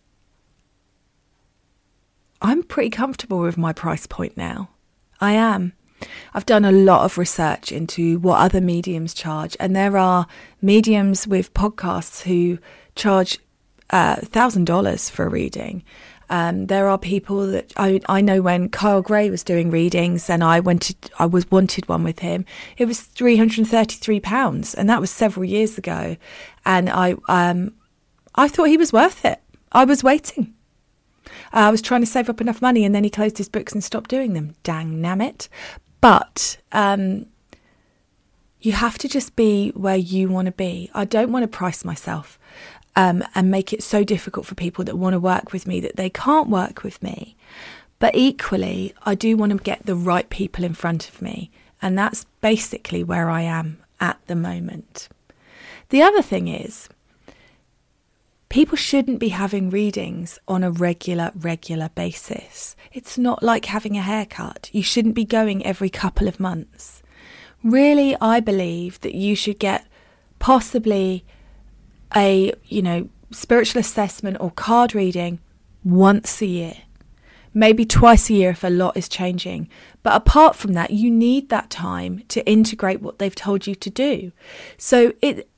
I'm 2.40 2.62
pretty 2.62 2.90
comfortable 2.90 3.40
with 3.40 3.58
my 3.58 3.72
price 3.72 4.06
point 4.06 4.36
now. 4.36 4.70
I 5.20 5.32
am. 5.32 5.72
I've 6.32 6.46
done 6.46 6.64
a 6.64 6.70
lot 6.72 7.04
of 7.04 7.18
research 7.18 7.72
into 7.72 8.20
what 8.20 8.38
other 8.38 8.60
mediums 8.60 9.12
charge, 9.12 9.56
and 9.58 9.74
there 9.74 9.96
are 9.96 10.28
mediums 10.62 11.26
with 11.26 11.54
podcasts 11.54 12.22
who 12.22 12.58
charge 12.94 13.38
$1,000 13.90 14.94
uh, 14.94 15.12
for 15.12 15.26
a 15.26 15.28
reading. 15.28 15.82
Um, 16.30 16.66
there 16.66 16.88
are 16.88 16.98
people 16.98 17.46
that 17.46 17.72
I, 17.76 18.00
I 18.08 18.20
know 18.20 18.42
when 18.42 18.68
Kyle 18.68 19.02
Gray 19.02 19.30
was 19.30 19.42
doing 19.42 19.70
readings 19.70 20.28
and 20.28 20.44
I 20.44 20.60
wanted 20.60 20.96
I 21.18 21.26
was 21.26 21.50
wanted 21.50 21.88
one 21.88 22.04
with 22.04 22.18
him. 22.18 22.44
It 22.76 22.86
was 22.86 23.00
three 23.00 23.36
hundred 23.36 23.58
and 23.58 23.68
thirty 23.68 23.96
three 23.96 24.20
pounds, 24.20 24.74
and 24.74 24.88
that 24.88 25.00
was 25.00 25.10
several 25.10 25.44
years 25.44 25.78
ago. 25.78 26.16
And 26.64 26.90
I 26.90 27.16
um, 27.28 27.74
I 28.34 28.48
thought 28.48 28.68
he 28.68 28.76
was 28.76 28.92
worth 28.92 29.24
it. 29.24 29.40
I 29.72 29.84
was 29.84 30.04
waiting. 30.04 30.54
Uh, 31.52 31.68
I 31.68 31.70
was 31.70 31.82
trying 31.82 32.00
to 32.02 32.06
save 32.06 32.28
up 32.28 32.40
enough 32.40 32.62
money, 32.62 32.84
and 32.84 32.94
then 32.94 33.04
he 33.04 33.10
closed 33.10 33.38
his 33.38 33.48
books 33.48 33.72
and 33.72 33.82
stopped 33.82 34.10
doing 34.10 34.34
them. 34.34 34.54
Dang 34.62 35.00
nam 35.00 35.20
it! 35.20 35.48
But 36.00 36.58
um, 36.72 37.26
you 38.60 38.72
have 38.72 38.98
to 38.98 39.08
just 39.08 39.36
be 39.36 39.70
where 39.70 39.96
you 39.96 40.28
want 40.28 40.46
to 40.46 40.52
be. 40.52 40.90
I 40.94 41.04
don't 41.04 41.32
want 41.32 41.44
to 41.44 41.48
price 41.48 41.84
myself 41.84 42.38
um, 42.96 43.22
and 43.34 43.50
make 43.50 43.72
it 43.72 43.82
so 43.82 44.02
difficult 44.02 44.46
for 44.46 44.54
people 44.54 44.84
that 44.84 44.96
want 44.96 45.14
to 45.14 45.20
work 45.20 45.52
with 45.52 45.66
me 45.66 45.80
that 45.80 45.96
they 45.96 46.10
can't 46.10 46.48
work 46.48 46.82
with 46.82 47.02
me. 47.02 47.36
But 48.00 48.14
equally, 48.14 48.94
I 49.04 49.14
do 49.14 49.36
want 49.36 49.52
to 49.52 49.58
get 49.58 49.86
the 49.86 49.96
right 49.96 50.28
people 50.28 50.64
in 50.64 50.74
front 50.74 51.08
of 51.08 51.22
me. 51.22 51.50
And 51.80 51.96
that's 51.96 52.26
basically 52.40 53.04
where 53.04 53.30
I 53.30 53.42
am 53.42 53.78
at 54.00 54.18
the 54.26 54.34
moment. 54.34 55.08
The 55.90 56.02
other 56.02 56.22
thing 56.22 56.48
is, 56.48 56.88
people 58.48 58.76
shouldn't 58.76 59.20
be 59.20 59.28
having 59.28 59.70
readings 59.70 60.38
on 60.48 60.64
a 60.64 60.70
regular, 60.70 61.32
regular 61.36 61.90
basis. 61.90 62.76
It's 62.92 63.16
not 63.16 63.42
like 63.42 63.66
having 63.66 63.96
a 63.96 64.02
haircut. 64.02 64.70
You 64.72 64.82
shouldn't 64.82 65.14
be 65.14 65.24
going 65.24 65.64
every 65.64 65.90
couple 65.90 66.26
of 66.26 66.40
months. 66.40 67.02
Really, 67.62 68.16
I 68.20 68.40
believe 68.40 69.00
that 69.00 69.14
you 69.14 69.34
should 69.34 69.58
get 69.58 69.86
possibly 70.38 71.24
a, 72.14 72.52
you 72.66 72.82
know, 72.82 73.08
spiritual 73.30 73.80
assessment 73.80 74.36
or 74.40 74.50
card 74.50 74.94
reading 74.94 75.40
once 75.84 76.40
a 76.40 76.46
year. 76.46 76.74
Maybe 77.54 77.84
twice 77.84 78.30
a 78.30 78.34
year 78.34 78.50
if 78.50 78.62
a 78.62 78.68
lot 78.68 78.96
is 78.96 79.08
changing. 79.08 79.68
But 80.02 80.14
apart 80.14 80.54
from 80.54 80.74
that, 80.74 80.90
you 80.90 81.10
need 81.10 81.48
that 81.48 81.70
time 81.70 82.22
to 82.28 82.46
integrate 82.46 83.02
what 83.02 83.18
they've 83.18 83.34
told 83.34 83.66
you 83.66 83.74
to 83.74 83.90
do. 83.90 84.32
So 84.76 85.12
it 85.20 85.48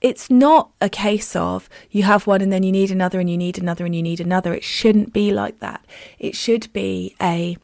it's 0.00 0.30
not 0.30 0.70
a 0.80 0.90
case 0.90 1.34
of 1.34 1.70
you 1.90 2.02
have 2.02 2.26
one 2.26 2.42
and 2.42 2.52
then 2.52 2.62
you 2.62 2.70
need 2.70 2.90
another 2.90 3.18
and 3.18 3.30
you 3.30 3.36
need 3.36 3.58
another 3.58 3.86
and 3.86 3.94
you 3.94 4.02
need 4.02 4.20
another. 4.20 4.52
It 4.52 4.62
shouldn't 4.62 5.12
be 5.12 5.32
like 5.32 5.60
that. 5.60 5.84
It 6.18 6.36
should 6.36 6.70
be 6.72 7.16
a 7.20 7.56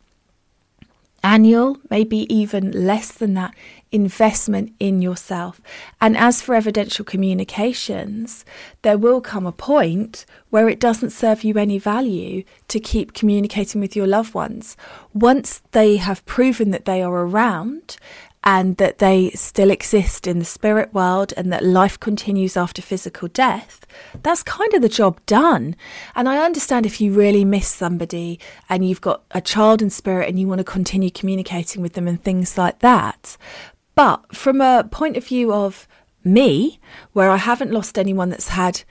annual, 1.23 1.79
maybe 1.91 2.33
even 2.35 2.71
less 2.87 3.13
than 3.13 3.35
that, 3.35 3.55
investment 3.91 4.73
in 4.81 5.03
yourself. 5.03 5.61
And 6.01 6.17
as 6.17 6.43
for 6.43 6.55
evidential 6.55 7.05
communications, 7.05 8.45
there 8.83 8.99
will 8.99 9.21
come 9.21 9.47
a 9.47 9.53
point 9.53 10.25
where 10.51 10.69
it 10.69 10.81
doesn't 10.81 11.11
serve 11.11 11.45
you 11.45 11.57
any 11.59 11.79
value 11.79 12.45
to 12.69 12.81
keep 12.81 13.13
communicating 13.13 13.81
with 13.81 13.95
your 13.95 14.07
loved 14.07 14.35
ones. 14.35 14.77
Once 15.13 15.63
they 15.73 15.97
have 15.97 16.25
proven 16.27 16.71
that 16.71 16.87
they 16.87 17.03
are 17.03 17.27
around 17.27 17.97
and 18.45 18.77
that 18.77 18.99
they 18.99 19.31
still 19.31 19.71
exist 19.71 20.27
in 20.27 20.39
the 20.39 20.45
spirit 20.45 20.93
world 20.93 21.33
and 21.37 21.53
that 21.53 21.65
life 21.65 21.99
continues 22.01 22.57
after 22.57 22.83
physical 22.83 23.29
death, 23.29 23.87
that's 24.23 24.43
kind 24.43 24.73
of 24.75 24.83
the 24.83 24.89
job 24.89 25.25
done. 25.27 25.77
And 26.17 26.29
I 26.29 26.45
understand 26.45 26.85
if 26.85 27.01
you 27.01 27.13
really 27.13 27.45
miss 27.45 27.69
somebody 27.69 28.41
and 28.69 28.89
you've 28.89 29.01
got 29.01 29.23
a 29.31 29.41
child 29.41 29.81
in 29.81 29.91
spirit 29.91 30.29
and 30.29 30.41
you 30.41 30.49
want 30.49 30.59
to 30.59 30.65
continue 30.65 31.11
communicating 31.11 31.83
with 31.83 31.93
them 31.93 32.09
and 32.09 32.23
things 32.23 32.59
like 32.59 32.81
that. 32.81 33.37
But 33.95 34.35
from 34.35 34.61
a 34.61 34.89
point 34.91 35.17
of 35.17 35.27
view 35.27 35.53
of 35.53 35.87
me, 36.25 36.81
where 37.13 37.31
I 37.31 37.37
haven't 37.37 37.73
lost 37.73 37.99
anyone 37.99 38.31
that's 38.31 38.49
had 38.49 38.83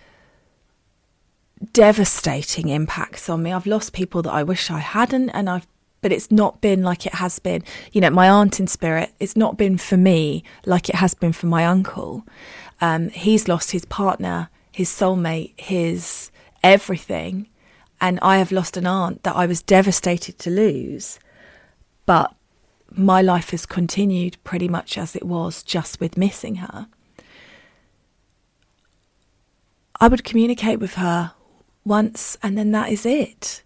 devastating 1.73 2.69
impacts 2.69 3.29
on 3.29 3.43
me, 3.43 3.51
I've 3.51 3.65
lost 3.65 3.93
people 3.93 4.21
that 4.23 4.33
I 4.33 4.43
wish 4.43 4.71
I 4.71 4.79
hadn't, 4.79 5.29
and 5.29 5.49
I've 5.49 5.67
but 6.01 6.11
it's 6.11 6.31
not 6.31 6.61
been 6.61 6.83
like 6.83 7.05
it 7.05 7.15
has 7.15 7.39
been, 7.39 7.63
you 7.91 8.01
know, 8.01 8.09
my 8.09 8.29
aunt 8.29 8.59
in 8.59 8.67
spirit, 8.67 9.11
it's 9.19 9.35
not 9.35 9.57
been 9.57 9.77
for 9.77 9.97
me 9.97 10.43
like 10.65 10.89
it 10.89 10.95
has 10.95 11.13
been 11.13 11.33
for 11.33 11.47
my 11.47 11.65
uncle. 11.65 12.25
Um, 12.81 13.09
he's 13.09 13.47
lost 13.47 13.71
his 13.71 13.85
partner, 13.85 14.49
his 14.71 14.89
soulmate, 14.89 15.53
his 15.59 16.31
everything. 16.63 17.47
And 17.99 18.19
I 18.21 18.37
have 18.39 18.51
lost 18.51 18.77
an 18.77 18.87
aunt 18.87 19.21
that 19.23 19.35
I 19.35 19.45
was 19.45 19.61
devastated 19.61 20.39
to 20.39 20.49
lose. 20.49 21.19
But 22.07 22.33
my 22.89 23.21
life 23.21 23.51
has 23.51 23.65
continued 23.67 24.37
pretty 24.43 24.67
much 24.67 24.97
as 24.97 25.15
it 25.15 25.23
was, 25.23 25.61
just 25.61 25.99
with 25.99 26.17
missing 26.17 26.55
her. 26.55 26.87
I 29.99 30.07
would 30.07 30.23
communicate 30.23 30.79
with 30.79 30.95
her 30.95 31.33
once 31.85 32.37
and 32.41 32.57
then 32.57 32.71
that 32.71 32.89
is 32.89 33.05
it. 33.05 33.61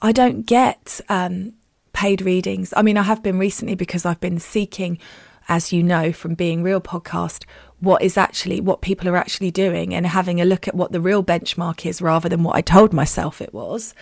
I 0.00 0.12
don't 0.12 0.42
get 0.46 1.00
um, 1.08 1.52
paid 1.96 2.20
readings. 2.20 2.74
I 2.76 2.82
mean, 2.82 2.98
I 2.98 3.02
have 3.02 3.22
been 3.22 3.38
recently 3.38 3.74
because 3.74 4.04
I've 4.04 4.20
been 4.20 4.38
seeking, 4.38 4.98
as 5.48 5.72
you 5.72 5.82
know, 5.82 6.12
from 6.12 6.34
Being 6.34 6.62
Real 6.62 6.80
podcast, 6.80 7.44
what 7.80 8.02
is 8.02 8.18
actually 8.18 8.60
what 8.60 8.82
people 8.82 9.08
are 9.08 9.16
actually 9.16 9.50
doing 9.50 9.94
and 9.94 10.06
having 10.06 10.38
a 10.38 10.44
look 10.44 10.68
at 10.68 10.74
what 10.74 10.92
the 10.92 11.00
real 11.00 11.24
benchmark 11.24 11.86
is 11.86 12.02
rather 12.02 12.28
than 12.28 12.42
what 12.42 12.54
I 12.54 12.60
told 12.60 12.92
myself 12.92 13.40
it 13.40 13.54
was. 13.54 13.94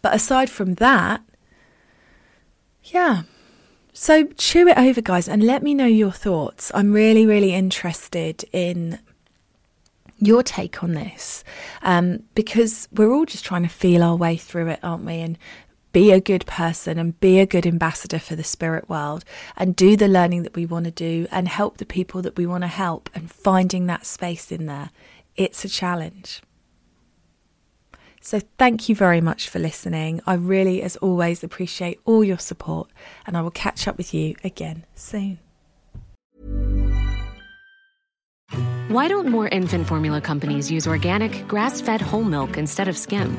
But 0.00 0.14
aside 0.14 0.48
from 0.48 0.74
that, 0.74 1.22
yeah. 2.84 3.22
So 3.92 4.26
chew 4.38 4.68
it 4.68 4.78
over, 4.78 5.00
guys, 5.00 5.28
and 5.28 5.42
let 5.42 5.64
me 5.64 5.74
know 5.74 5.86
your 5.86 6.12
thoughts. 6.12 6.70
I'm 6.72 6.92
really, 6.92 7.26
really 7.26 7.52
interested 7.52 8.44
in 8.52 9.00
your 10.18 10.44
take 10.44 10.84
on 10.84 10.92
this 10.92 11.42
um, 11.82 12.22
because 12.36 12.88
we're 12.92 13.12
all 13.12 13.24
just 13.24 13.44
trying 13.44 13.64
to 13.64 13.68
feel 13.68 14.04
our 14.04 14.14
way 14.14 14.36
through 14.36 14.68
it, 14.68 14.78
aren't 14.84 15.04
we? 15.04 15.14
And 15.14 15.36
be 15.92 16.12
a 16.12 16.20
good 16.20 16.46
person 16.46 16.98
and 16.98 17.18
be 17.20 17.40
a 17.40 17.46
good 17.46 17.66
ambassador 17.66 18.18
for 18.18 18.36
the 18.36 18.44
spirit 18.44 18.88
world 18.88 19.24
and 19.56 19.76
do 19.76 19.96
the 19.96 20.08
learning 20.08 20.42
that 20.44 20.54
we 20.54 20.66
want 20.66 20.84
to 20.84 20.90
do 20.90 21.26
and 21.30 21.48
help 21.48 21.78
the 21.78 21.86
people 21.86 22.22
that 22.22 22.36
we 22.36 22.46
want 22.46 22.62
to 22.62 22.68
help 22.68 23.10
and 23.14 23.30
finding 23.30 23.86
that 23.86 24.06
space 24.06 24.52
in 24.52 24.66
there. 24.66 24.90
It's 25.36 25.64
a 25.64 25.68
challenge. 25.68 26.42
So, 28.22 28.40
thank 28.58 28.88
you 28.88 28.94
very 28.94 29.22
much 29.22 29.48
for 29.48 29.58
listening. 29.58 30.20
I 30.26 30.34
really, 30.34 30.82
as 30.82 30.96
always, 30.96 31.42
appreciate 31.42 32.00
all 32.04 32.22
your 32.22 32.38
support, 32.38 32.90
and 33.26 33.34
I 33.34 33.40
will 33.40 33.50
catch 33.50 33.88
up 33.88 33.96
with 33.96 34.12
you 34.12 34.36
again 34.44 34.84
soon. 34.94 35.38
Why 38.88 39.08
don't 39.08 39.28
more 39.28 39.48
infant 39.48 39.86
formula 39.86 40.20
companies 40.20 40.70
use 40.70 40.86
organic, 40.86 41.48
grass 41.48 41.80
fed 41.80 42.02
whole 42.02 42.24
milk 42.24 42.58
instead 42.58 42.88
of 42.88 42.98
skim? 42.98 43.38